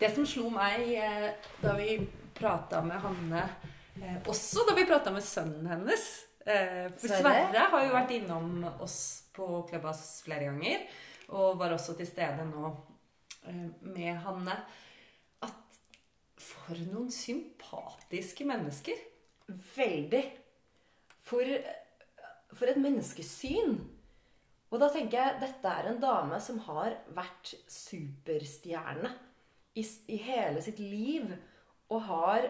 Det 0.00 0.10
som 0.12 0.26
slo 0.28 0.50
meg 0.52 0.90
eh, 0.92 1.30
da 1.62 1.72
vi 1.78 1.96
prata 2.34 2.82
med 2.84 3.00
Hanne, 3.00 3.42
eh, 4.02 4.16
også 4.26 4.66
da 4.68 4.74
vi 4.76 4.86
prata 4.88 5.12
med 5.14 5.24
sønnen 5.24 5.66
hennes 5.70 6.06
eh, 6.46 6.90
For 6.98 7.08
Sverre 7.08 7.68
har 7.72 7.84
jo 7.86 7.94
vært 7.94 8.14
innom 8.16 8.64
oss 8.84 8.98
på 9.34 9.64
Klubbas 9.70 10.22
flere 10.26 10.50
ganger. 10.50 10.84
Og 11.34 11.56
var 11.58 11.72
også 11.72 11.96
til 11.98 12.08
stede 12.08 12.44
nå 12.50 12.68
eh, 13.48 13.66
med 13.86 14.20
Hanne. 14.26 14.58
At 15.44 15.80
for 16.40 16.78
noen 16.90 17.10
sympatiske 17.14 18.46
mennesker. 18.48 19.00
Veldig. 19.76 20.24
For, 21.24 21.48
for 22.52 22.70
et 22.70 22.80
menneskesyn. 22.80 23.78
Og 24.74 24.80
da 24.82 24.90
tenker 24.90 25.20
jeg 25.20 25.40
dette 25.44 25.70
er 25.70 25.88
en 25.88 26.00
dame 26.02 26.40
som 26.42 26.58
har 26.66 26.96
vært 27.14 27.54
superstjerne 27.70 29.12
i, 29.78 29.84
i 30.10 30.16
hele 30.26 30.62
sitt 30.64 30.80
liv. 30.82 31.30
Og 31.94 32.06
har 32.08 32.48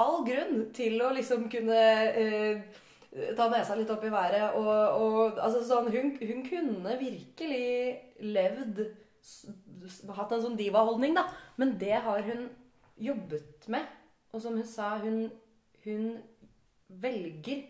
all 0.00 0.22
grunn 0.26 0.64
til 0.76 1.00
å 1.02 1.10
liksom 1.14 1.48
kunne 1.52 1.80
eh, 2.10 2.62
ta 3.36 3.48
nesa 3.50 3.76
litt 3.78 3.90
opp 3.92 4.04
i 4.06 4.12
været. 4.12 4.56
Og, 4.58 4.70
og 5.02 5.40
altså 5.42 5.62
sånn, 5.66 5.90
hun, 5.94 6.14
hun, 6.20 6.42
kunne 6.46 6.98
virkelig 7.00 7.68
levd 8.26 8.84
Hatt 10.16 10.32
en 10.32 10.42
sånn 10.42 10.56
divaholdning, 10.58 11.14
da. 11.16 11.26
Men 11.60 11.74
det 11.80 11.98
har 12.04 12.20
hun 12.24 12.46
jobbet 13.00 13.66
med. 13.72 13.84
Og 14.32 14.42
som 14.44 14.56
hun 14.56 14.66
sa, 14.68 14.94
hun, 15.00 15.26
hun 15.84 16.10
velger 17.00 17.64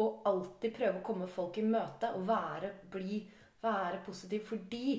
å 0.00 0.06
alltid 0.28 0.74
prøve 0.76 1.00
å 1.00 1.04
komme 1.04 1.28
folk 1.30 1.56
i 1.60 1.64
møte 1.64 2.10
og 2.16 2.26
være 2.28 2.72
blid, 2.92 3.28
være 3.64 4.02
positiv, 4.04 4.44
fordi 4.48 4.98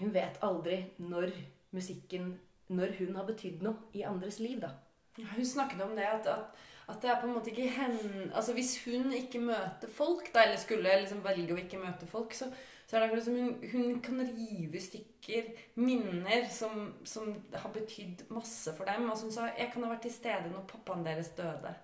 hun 0.00 0.12
vet 0.14 0.36
aldri 0.44 0.82
når 1.00 1.32
musikken 1.74 2.34
Når 2.70 2.96
hun 3.00 3.16
har 3.18 3.26
betydd 3.26 3.62
noe 3.66 3.90
i 3.98 4.04
andres 4.06 4.38
liv, 4.38 4.60
da. 4.62 4.74
Hun 5.18 5.46
snakket 5.46 5.82
om 5.82 5.96
det 5.98 6.06
at, 6.06 6.28
at 6.30 6.58
at 6.90 7.02
det 7.02 7.10
er 7.10 7.20
på 7.20 7.28
en 7.28 7.36
måte 7.36 7.52
ikke 7.52 7.68
henne 7.70 8.30
Altså 8.34 8.52
Hvis 8.56 8.74
hun 8.84 9.12
ikke 9.14 9.40
møter 9.42 9.88
folk, 9.94 10.32
da, 10.34 10.44
eller 10.44 10.58
skulle 10.60 10.96
liksom 11.02 11.22
velge 11.24 11.54
å 11.54 11.60
ikke 11.60 11.80
møte 11.80 12.08
folk, 12.10 12.34
så, 12.34 12.50
så 12.86 12.96
er 12.96 13.00
det 13.00 13.08
akkurat 13.08 13.26
som 13.28 13.38
hun, 13.38 13.52
hun 13.72 14.00
kan 14.04 14.22
rive 14.24 14.78
i 14.78 14.82
stykker 14.82 15.52
minner 15.80 16.48
som, 16.52 16.92
som 17.04 17.30
har 17.54 17.70
betydd 17.74 18.26
masse 18.34 18.74
for 18.76 18.88
dem. 18.90 19.08
Og 19.10 19.18
som 19.18 19.32
sa 19.34 19.50
Jeg 19.56 19.70
kan 19.72 19.86
ha 19.86 19.92
vært 19.92 20.06
til 20.08 20.16
stede 20.16 20.50
når 20.50 20.66
pappaen 20.70 21.06
deres 21.06 21.32
døde. 21.38 21.74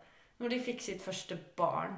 Når 0.42 0.52
de 0.52 0.62
fikk 0.66 0.82
sitt 0.84 1.04
første 1.04 1.38
barn. 1.56 1.96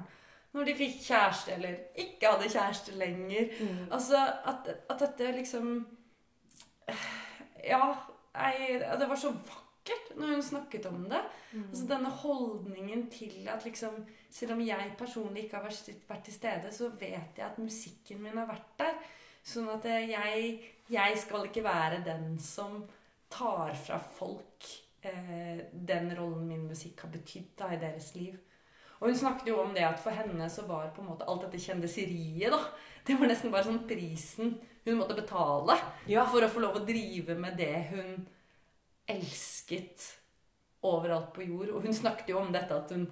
Når 0.53 0.69
de 0.69 0.77
fikk 0.77 1.01
kjæreste 1.05 1.53
eller 1.53 1.81
ikke 2.01 2.29
hadde 2.29 2.53
kjæreste 2.53 2.95
lenger. 2.97 3.49
Mm. 3.59 3.81
Altså 3.91 4.21
at, 4.21 4.69
at, 4.89 5.01
dette 5.01 5.33
liksom 5.37 5.73
Ja, 7.65 7.93
jeg, 8.39 8.79
det 8.99 9.09
var 9.09 9.19
så 9.19 9.31
vakkert 9.33 10.11
når 10.17 10.33
hun 10.35 10.43
snakket 10.43 10.85
om 10.89 11.05
det. 11.11 11.21
Mm. 11.51 11.63
Altså 11.69 11.85
Denne 11.89 12.09
holdningen 12.23 13.07
til 13.11 13.47
at 13.51 13.65
liksom 13.65 14.03
Selv 14.29 14.53
om 14.53 14.59
jeg 14.61 14.91
personlig 14.97 15.43
ikke 15.43 15.57
har 15.57 15.63
vært, 15.65 15.87
vært 16.07 16.27
til 16.27 16.33
stede, 16.33 16.71
så 16.71 16.91
vet 16.99 17.39
jeg 17.39 17.45
at 17.47 17.57
musikken 17.57 18.19
min 18.21 18.37
har 18.37 18.45
vært 18.45 18.75
der. 18.77 18.99
Sånn 19.41 19.71
at 19.73 19.87
jeg, 19.89 20.51
jeg 20.85 21.15
skal 21.17 21.47
ikke 21.47 21.63
være 21.65 22.03
den 22.05 22.35
som 22.37 22.83
tar 23.33 23.73
fra 23.73 23.97
folk 23.97 24.67
eh, 25.01 25.65
den 25.73 26.13
rollen 26.17 26.45
min 26.47 26.67
musikk 26.69 27.01
har 27.05 27.13
betydd 27.13 27.65
i 27.73 27.81
deres 27.81 28.11
liv. 28.15 28.37
Og 28.99 29.07
hun 29.07 29.17
snakket 29.17 29.49
jo 29.49 29.61
om 29.61 29.73
det 29.73 29.85
at 29.87 29.99
for 30.03 30.11
henne 30.11 30.49
så 30.51 30.65
var 30.67 30.91
på 30.95 31.01
en 31.01 31.09
måte 31.13 31.27
alt 31.29 31.45
dette 31.47 31.61
kjendiseriet 31.63 32.51
da, 32.51 32.59
Det 33.07 33.15
var 33.17 33.31
nesten 33.31 33.53
bare 33.53 33.65
sånn 33.65 33.85
prisen 33.87 34.57
hun 34.85 34.99
måtte 34.99 35.17
betale 35.17 35.75
ja. 36.09 36.25
for 36.29 36.45
å 36.45 36.51
få 36.51 36.63
lov 36.63 36.79
å 36.79 36.85
drive 36.87 37.35
med 37.39 37.57
det 37.59 37.73
hun 37.91 38.27
elsket 39.09 40.05
overalt 40.85 41.33
på 41.35 41.47
jord. 41.47 41.73
Og 41.73 41.85
hun 41.85 41.95
snakket 41.95 42.31
jo 42.33 42.39
om 42.41 42.51
dette 42.53 42.75
at 42.75 42.91
hun, 42.95 43.07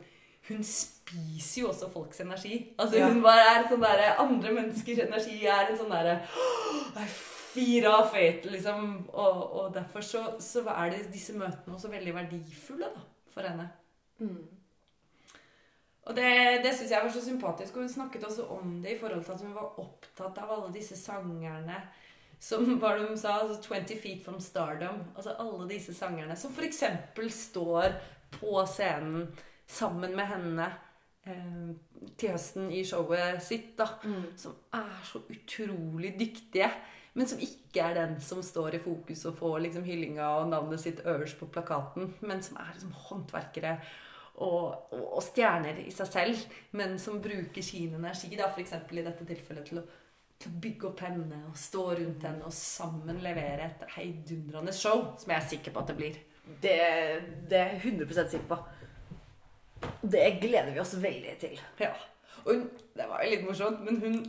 hun 0.49 0.61
spiser 0.63 1.63
jo 1.63 1.71
også 1.71 1.89
folks 1.93 2.21
energi. 2.23 2.59
Altså 2.79 3.01
ja. 3.01 3.09
Hun 3.11 3.23
bare 3.25 3.47
er 3.53 3.65
sånn 3.71 3.83
der, 3.83 4.05
Andre 4.23 4.53
menneskers 4.59 5.03
energi 5.07 5.41
er 5.45 5.71
en 5.71 5.79
sånn 5.79 5.93
derre 5.93 6.19
Fire 7.57 7.89
av 7.89 8.11
fate, 8.13 8.51
liksom. 8.53 8.89
Og, 9.17 9.37
og 9.57 9.69
derfor 9.73 10.03
så, 10.05 10.23
så, 10.43 10.61
er 10.75 10.91
det 10.93 11.07
disse 11.09 11.33
møtene 11.33 11.73
også 11.73 11.89
veldig 11.89 12.13
verdifulle 12.13 12.91
da, 12.93 13.01
for 13.33 13.47
henne. 13.47 13.65
Mm. 14.21 14.43
Og 16.07 16.15
det, 16.15 16.31
det 16.63 16.71
syns 16.75 16.91
jeg 16.93 17.03
var 17.03 17.11
så 17.11 17.21
sympatisk. 17.23 17.75
Og 17.75 17.83
hun 17.83 17.91
snakket 17.91 18.25
også 18.27 18.47
om 18.55 18.77
det 18.83 18.95
i 18.95 18.99
forhold 18.99 19.23
til 19.25 19.35
at 19.35 19.43
hun 19.43 19.55
var 19.55 19.79
opptatt 19.83 20.39
av 20.43 20.53
alle 20.55 20.73
disse 20.75 20.97
sangerne 20.99 21.81
som 22.39 22.65
hva 22.79 22.93
de 22.99 23.13
sa, 23.17 23.39
altså 23.41 23.59
20 23.65 23.99
Feet 24.01 24.25
from 24.25 24.39
Stardom. 24.43 25.01
Altså 25.15 25.35
alle 25.41 25.69
disse 25.71 25.95
sangerne 25.97 26.37
som 26.39 26.53
f.eks. 26.55 26.83
står 27.35 27.97
på 28.37 28.59
scenen 28.69 29.27
sammen 29.67 30.15
med 30.15 30.29
henne 30.29 30.67
eh, 31.27 32.07
til 32.19 32.35
høsten 32.35 32.69
i 32.71 32.85
showet 32.87 33.41
sitt, 33.43 33.73
da. 33.79 33.89
Mm. 34.03 34.29
Som 34.39 34.55
er 34.77 35.01
så 35.07 35.23
utrolig 35.27 36.15
dyktige. 36.19 36.71
Men 37.17 37.27
som 37.27 37.41
ikke 37.41 37.81
er 37.81 37.95
den 37.97 38.19
som 38.21 38.43
står 38.45 38.77
i 38.77 38.83
fokus 38.83 39.25
og 39.25 39.39
får 39.39 39.63
liksom 39.65 39.85
hyllinga 39.87 40.27
og 40.37 40.51
navnet 40.51 40.79
sitt 40.83 40.99
øverst 41.03 41.39
på 41.39 41.49
plakaten. 41.49 42.13
Men 42.21 42.43
som 42.45 42.59
er 42.61 42.75
liksom 42.75 42.93
håndverkere 43.07 43.79
og, 44.37 44.91
og, 44.93 45.05
og 45.17 45.23
stjerner 45.25 45.79
i 45.83 45.93
seg 45.93 46.11
selv. 46.11 46.43
Men 46.77 46.97
som 47.01 47.21
bruker 47.23 47.65
sin 47.65 47.95
energi, 47.97 48.33
da, 48.37 48.51
f.eks. 48.51 48.75
i 48.77 49.05
dette 49.05 49.29
tilfellet, 49.29 49.71
til 49.71 49.81
å 49.81 49.87
til 50.37 50.53
å 50.53 50.59
bygge 50.61 50.89
opp 50.91 50.99
henne 51.01 51.37
og 51.49 51.55
stå 51.57 51.83
rundt 51.97 52.25
henne 52.27 52.45
og 52.45 52.53
sammen 52.53 53.21
levere 53.23 53.71
et 53.71 53.85
heidundrende 53.95 54.73
show, 54.75 55.07
som 55.17 55.33
jeg 55.33 55.41
er 55.41 55.47
sikker 55.53 55.73
på 55.73 55.81
at 55.81 55.91
det 55.91 55.95
blir. 55.97 56.19
Det, 56.61 56.75
det 57.49 57.57
er 57.57 57.71
jeg 57.73 57.95
100 57.95 58.27
sikker 58.35 58.45
på. 58.51 58.59
Det 60.01 60.27
gleder 60.41 60.69
vi 60.75 60.81
oss 60.81 60.93
veldig 61.01 61.33
til. 61.41 61.57
Ja. 61.81 61.95
Og 62.45 62.51
hun, 62.53 62.67
det 62.97 63.07
var 63.09 63.23
jo 63.23 63.31
litt 63.33 63.47
morsomt, 63.47 63.81
men 63.85 63.97
hun 64.03 64.19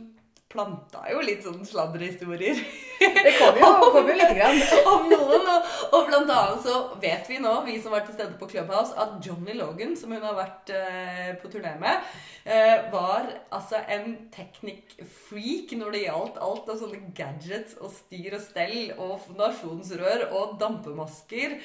planta 0.49 1.03
jo 1.11 1.19
litt 1.21 1.43
sånn 1.45 1.61
sladrehistorier. 1.67 2.57
Det 2.99 3.33
kommer 3.37 3.59
jo, 3.61 3.67
kom 3.93 4.07
jo 4.09 4.15
litt 4.21 4.31
grann. 4.33 4.57
om 4.89 5.05
noen. 5.11 5.45
Og, 5.53 5.67
og, 5.91 6.07
blant 6.07 6.31
annet 6.33 6.63
så 6.65 6.79
vet 7.01 7.29
vi 7.29 7.37
nå, 7.43 7.51
vi 7.67 7.77
som 7.83 7.93
var 7.93 8.07
til 8.07 8.17
stede 8.17 8.37
på 8.39 8.49
Clubhouse, 8.49 8.95
at 8.97 9.19
Johnny 9.25 9.53
Logan, 9.57 9.93
som 9.99 10.15
hun 10.15 10.25
har 10.25 10.37
vært 10.39 10.73
eh, 10.73 11.29
på 11.41 11.51
turné 11.53 11.75
med, 11.81 12.09
eh, 12.49 12.89
var 12.93 13.29
altså 13.53 13.83
en 13.85 14.17
teknikk-freak 14.33 15.77
når 15.77 15.95
det 15.95 16.03
gjaldt 16.07 16.41
alt 16.49 16.73
av 16.73 16.81
sånne 16.81 17.13
gadgets 17.17 17.77
og 17.77 17.93
styr 17.93 18.39
og 18.39 18.43
stell 18.43 18.77
og 18.97 19.15
fondasjonsrør 19.27 20.27
og 20.33 20.57
dampemasker. 20.61 21.59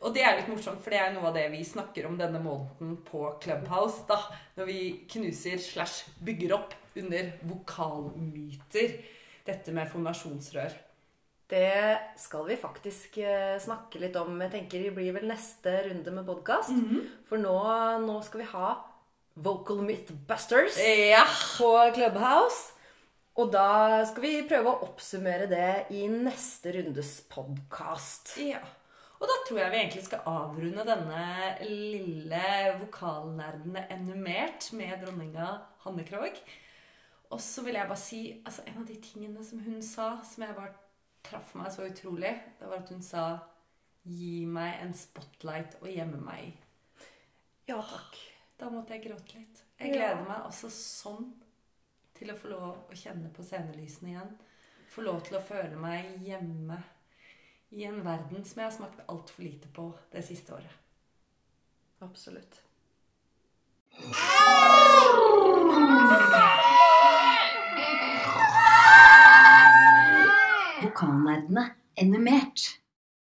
Og 0.00 0.16
det 0.16 0.24
er 0.24 0.38
litt 0.38 0.48
morsomt, 0.48 0.80
for 0.80 0.96
det 0.96 1.02
er 1.02 1.10
noe 1.12 1.28
av 1.28 1.36
det 1.36 1.50
vi 1.52 1.60
snakker 1.60 2.08
om 2.08 2.16
denne 2.16 2.40
måneden 2.40 2.96
på 3.04 3.34
Clubhouse. 3.44 4.06
da, 4.08 4.22
Når 4.56 4.72
vi 4.72 4.82
knuser 5.12 5.60
slash 5.60 6.08
bygger 6.24 6.56
opp 6.56 6.79
under 7.02 7.32
vokalmyter. 7.48 8.94
Dette 9.46 9.74
med 9.74 9.90
fonasjonsrør. 9.90 10.76
Det 11.50 11.98
skal 12.20 12.44
vi 12.46 12.56
faktisk 12.60 13.16
eh, 13.24 13.56
snakke 13.58 13.98
litt 13.98 14.14
om. 14.20 14.36
Jeg 14.44 14.52
tenker 14.52 14.84
Det 14.84 14.92
blir 14.94 15.14
vel 15.16 15.26
neste 15.30 15.72
runde 15.88 16.12
med 16.14 16.26
podkast. 16.26 16.70
Mm 16.70 16.88
-hmm. 16.88 17.08
For 17.26 17.36
nå, 17.36 17.56
nå, 18.06 18.22
skal 18.22 18.40
vi 18.40 18.46
ha 18.52 18.68
Vocal 19.34 19.82
Mythbusters 19.82 20.78
ja. 21.10 21.24
på 21.58 21.90
Clubhouse. 21.94 22.72
Og 23.34 23.52
da 23.52 24.04
skal 24.06 24.22
vi 24.22 24.48
prøve 24.48 24.68
å 24.68 24.82
oppsummere 24.84 25.46
det 25.46 25.86
i 25.90 26.06
neste 26.08 26.72
rundes 26.72 27.20
podkast. 27.30 28.36
Ja. 28.38 28.60
Og 29.20 29.28
da 29.28 29.36
tror 29.44 29.58
jeg 29.60 29.70
vi 29.70 29.76
egentlig 29.76 30.04
skal 30.04 30.24
avrunde 30.26 30.84
denne 30.88 31.24
lille 31.68 32.44
vokalnerdene 32.80 33.84
ennumert 33.92 34.72
med 34.72 35.02
dronninga 35.04 35.58
Hanne 35.84 36.04
Krogh. 36.08 36.40
Og 37.30 37.40
så 37.40 37.62
vil 37.62 37.74
jeg 37.78 37.86
bare 37.88 37.96
si 38.00 38.20
altså 38.44 38.62
En 38.66 38.78
av 38.82 38.86
de 38.88 38.96
tingene 39.02 39.44
som 39.46 39.60
hun 39.62 39.82
sa, 39.82 40.16
som 40.26 40.42
jeg 40.42 40.54
bare 40.56 40.72
traff 41.22 41.54
meg 41.54 41.70
så 41.72 41.84
utrolig, 41.86 42.32
det 42.58 42.68
var 42.68 42.80
at 42.82 42.88
hun 42.90 43.02
sa 43.02 43.24
Gi 44.02 44.46
meg 44.48 44.78
en 44.80 44.94
spotlight 44.96 45.74
og 45.82 45.90
gjemme 45.92 46.16
meg 46.24 46.46
i. 46.46 46.52
Ja 47.68 47.76
takk. 47.84 48.16
Da 48.58 48.70
måtte 48.72 48.94
jeg 48.96 49.04
gråte 49.10 49.36
litt. 49.36 49.60
Jeg 49.78 49.92
Ja. 49.92 50.14
gleder 50.14 50.24
meg 50.28 50.46
også 50.46 50.70
sånn 50.72 51.34
til 52.14 52.30
å 52.32 52.36
få 52.36 52.48
lov 52.48 52.88
å 52.90 52.96
kjenne 52.96 53.28
på 53.32 53.44
scenelysene 53.44 54.08
igjen. 54.14 54.38
Få 54.90 55.02
lov 55.04 55.20
til 55.22 55.36
å 55.36 55.42
føle 55.42 55.76
meg 55.76 56.16
hjemme 56.24 56.82
i 57.72 57.84
en 57.84 58.00
verden 58.04 58.42
som 58.44 58.62
jeg 58.62 58.70
har 58.70 58.76
smakt 58.78 59.04
altfor 59.06 59.42
lite 59.44 59.68
på 59.68 59.94
det 60.10 60.24
siste 60.24 60.52
året. 60.56 60.72
Absolutt. 62.00 62.62
Vokalnerdene 71.00 71.76
animert. 71.96 72.80